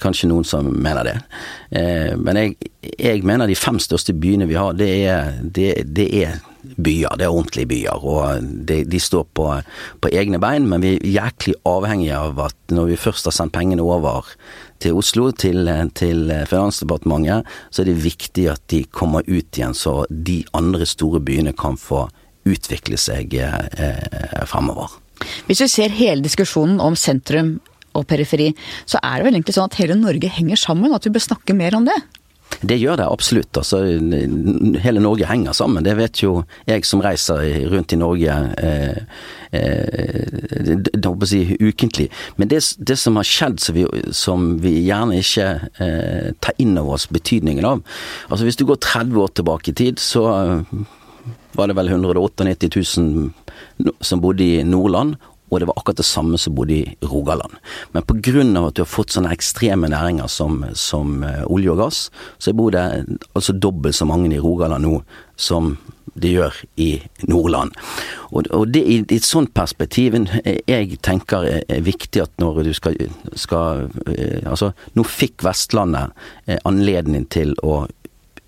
[0.01, 1.15] kanskje noen som mener det.
[1.77, 2.55] Eh, men jeg,
[2.97, 7.17] jeg, mener de fem største byene vi har, det er, det, det er byer.
[7.19, 8.01] Det er ordentlige byer.
[8.01, 9.47] Og de, de står på,
[10.01, 13.55] på, egne bein, men vi er jæklig avhengige av at når vi først har sendt
[13.55, 14.33] pengene over
[14.81, 20.01] til Oslo, til, til Finansdepartementet, så er det viktig at de kommer ut igjen, så
[20.09, 22.07] de andre store byene kan få
[22.45, 24.99] utvikle seg eh, fremover.
[25.47, 27.55] Hvis vi ser hele diskusjonen om sentrum
[27.95, 28.51] og periferi,
[28.85, 31.27] så er det vel egentlig sånn at hele Norge henger sammen, og at vi bør
[31.29, 31.97] snakke mer om det?
[32.61, 33.57] Det gjør det absolutt.
[33.57, 33.81] Altså,
[34.83, 35.83] hele Norge henger sammen.
[35.83, 39.01] Det vet jo jeg som reiser rundt i Norge eh,
[39.51, 42.07] eh, si, ukentlig.
[42.37, 43.85] Men det, det, som har skjedd som vi,
[44.15, 45.47] som vi gjerne ikke
[45.83, 47.83] eh, tar inn over oss betydningen av
[48.29, 50.25] Altså Hvis du går 30 år tilbake i tid, så
[51.55, 55.15] var det vel 198 000 som bodde i Nordland,
[55.49, 57.53] og det var akkurat det samme som bodde i Rogaland.
[57.93, 58.41] Men pga.
[58.67, 63.05] at du har fått sånne ekstreme næringer som, som olje og gass, så bor det
[63.33, 65.01] altså dobbelt så mange i Rogaland nå
[65.35, 65.77] som
[66.15, 66.89] det gjør i
[67.27, 67.75] Nordland.
[68.31, 72.73] Og, og det i, i et sånt perspektiv jeg tenker er viktig at når du
[72.73, 72.95] skal,
[73.35, 73.89] skal
[74.45, 76.13] Altså, nå fikk Vestlandet
[76.63, 77.83] anledning til å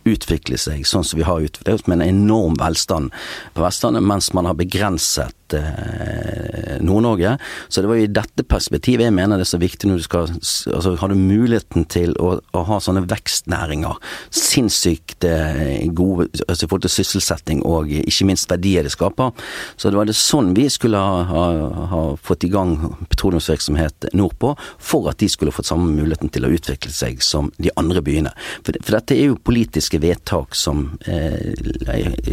[0.08, 3.12] utvikle seg sånn som vi har utviklet oss, med en enorm velstand
[3.56, 7.38] på Vestlandet, mens man har begrenset eh, Nord-Norge.
[7.68, 10.06] Så det var jo i dette perspektivet jeg mener det er så viktig når du
[10.06, 13.98] skal altså Har du muligheten til å, å ha sånne vekstnæringer,
[14.34, 19.34] sinnssykt eh, gode altså i forhold til sysselsetting og ikke minst verdier det skaper,
[19.78, 21.46] så det var det sånn vi skulle ha, ha,
[21.92, 22.76] ha fått i gang
[23.12, 27.72] petroleumsvirksomhet nordpå, for at de skulle fått samme muligheten til å utvikle seg som de
[27.80, 28.34] andre byene.
[28.66, 31.54] For, for dette er jo politiske vedtak som eh,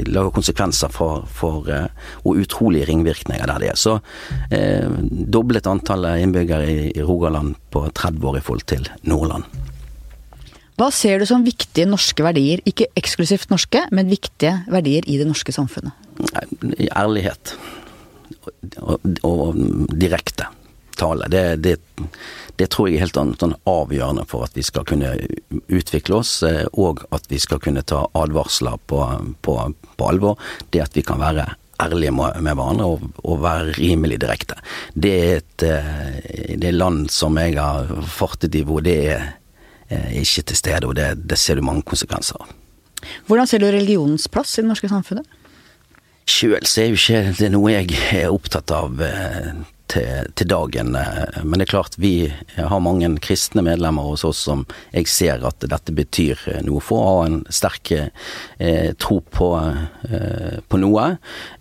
[0.08, 1.88] lager konsekvenser for, for eh,
[2.24, 3.76] og utrolige ringvirkninger ringvirkninger der det er.
[3.78, 3.98] Så
[4.50, 9.44] eh, doblet antallet innbyggere i, i Rogaland på 30 år i forhold til Nordland.
[10.74, 15.28] Hva ser du som viktige norske verdier, ikke eksklusivt norske, men viktige verdier i det
[15.28, 15.94] norske samfunnet?
[16.90, 17.54] Ærlighet.
[18.82, 20.48] Og, og, og direkte
[20.98, 21.28] tale.
[21.30, 21.76] Det, det,
[22.56, 25.14] det, tror jeg er helt sånn avgjørende for at vi skal kunne
[25.68, 29.00] utvikle oss, eh, og at vi skal kunne ta advarsler på,
[29.46, 29.58] på,
[29.94, 30.40] på alvor.
[30.74, 31.52] Det at vi kan være
[31.82, 34.58] ærlige med hverandre og, og, være rimelig direkte.
[34.94, 39.24] Det er et eh, det er land som jeg har fartet i hvor det er
[39.88, 42.52] eh, ikke til stede, og det, det ser du mange konsekvenser av.
[43.26, 45.26] Hvordan ser du religionens plass i det norske samfunnet?
[46.24, 49.52] Sjøl er jo ikke det noe jeg er opptatt av eh,
[49.90, 50.94] til, til, dagen.
[50.96, 54.64] Eh, men det er klart, vi har mange kristne medlemmer hos oss som
[54.94, 57.02] jeg ser at dette betyr noe for.
[57.04, 59.50] Å ha en sterk eh, tro på,
[60.08, 61.08] eh, på noe.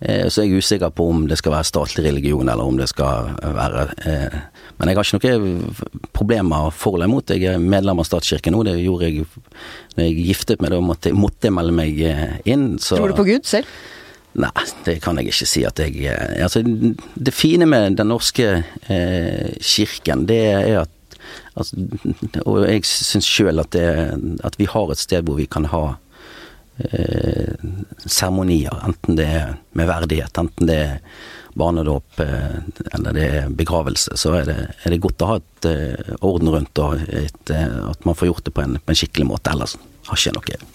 [0.00, 2.90] Eh, så jeg er usikker på om det skal være statlig religion, eller om det
[2.92, 4.40] skal være eh,
[4.78, 7.30] Men jeg har ikke noen problemer for eller imot.
[7.30, 8.64] Jeg er medlem av statskirken nå.
[8.66, 9.26] Det gjorde jeg
[9.94, 12.74] når jeg giftet meg, da måtte, måtte jeg melde meg eh, inn.
[12.82, 12.98] Så.
[12.98, 13.70] Tror du på Gud selv?
[14.34, 18.48] Nei, det kan jeg ikke si at jeg eh, Altså, det fine med den norske
[18.90, 21.18] eh, kirken, det er at
[21.54, 21.78] altså,
[22.42, 25.84] Og jeg syns sjøl at, at vi har et sted hvor vi kan ha
[26.82, 27.54] eh,
[28.06, 31.00] seremonier, eh, enten det er med verdighet, enten det er
[31.54, 32.60] barnedåp eh,
[32.96, 35.68] eller det er begravelse, så er det, er det godt å ha et
[36.20, 39.54] orden rundt og et, at man får gjort det på en, på en skikkelig måte.
[39.54, 39.78] Ellers
[40.10, 40.73] har ikke noe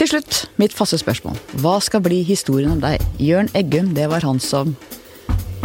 [0.00, 1.38] til slutt, mitt faste spørsmål.
[1.62, 3.02] Hva skal bli historien om deg?
[3.22, 4.74] Jørn Eggum, det var han som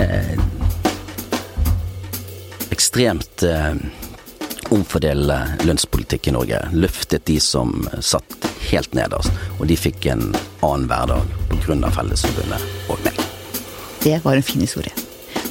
[0.01, 0.35] eh,
[2.73, 3.73] Ekstremt eh,
[4.73, 6.61] omfordelende lønnspolitikk i Norge.
[6.75, 10.29] Løftet de som satt helt nederst, og de fikk en
[10.65, 11.23] annen hverdag
[11.63, 11.91] pga.
[11.91, 13.19] Fellesforbundet og meg.
[14.03, 14.93] Det var en fin historie.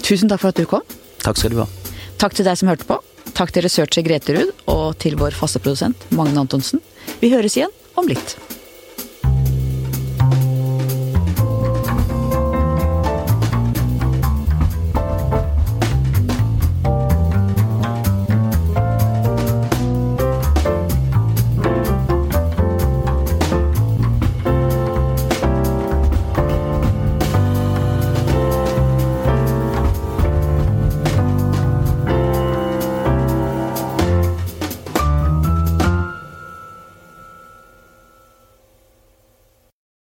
[0.07, 0.85] Tusen takk for at du kom.
[1.25, 1.69] Takk skal du ha.
[2.21, 3.01] Takk til deg som hørte på.
[3.37, 6.81] Takk til researcher Grete Ruud, og til vår faste produsent Magne Antonsen.
[7.21, 8.37] Vi høres igjen om litt.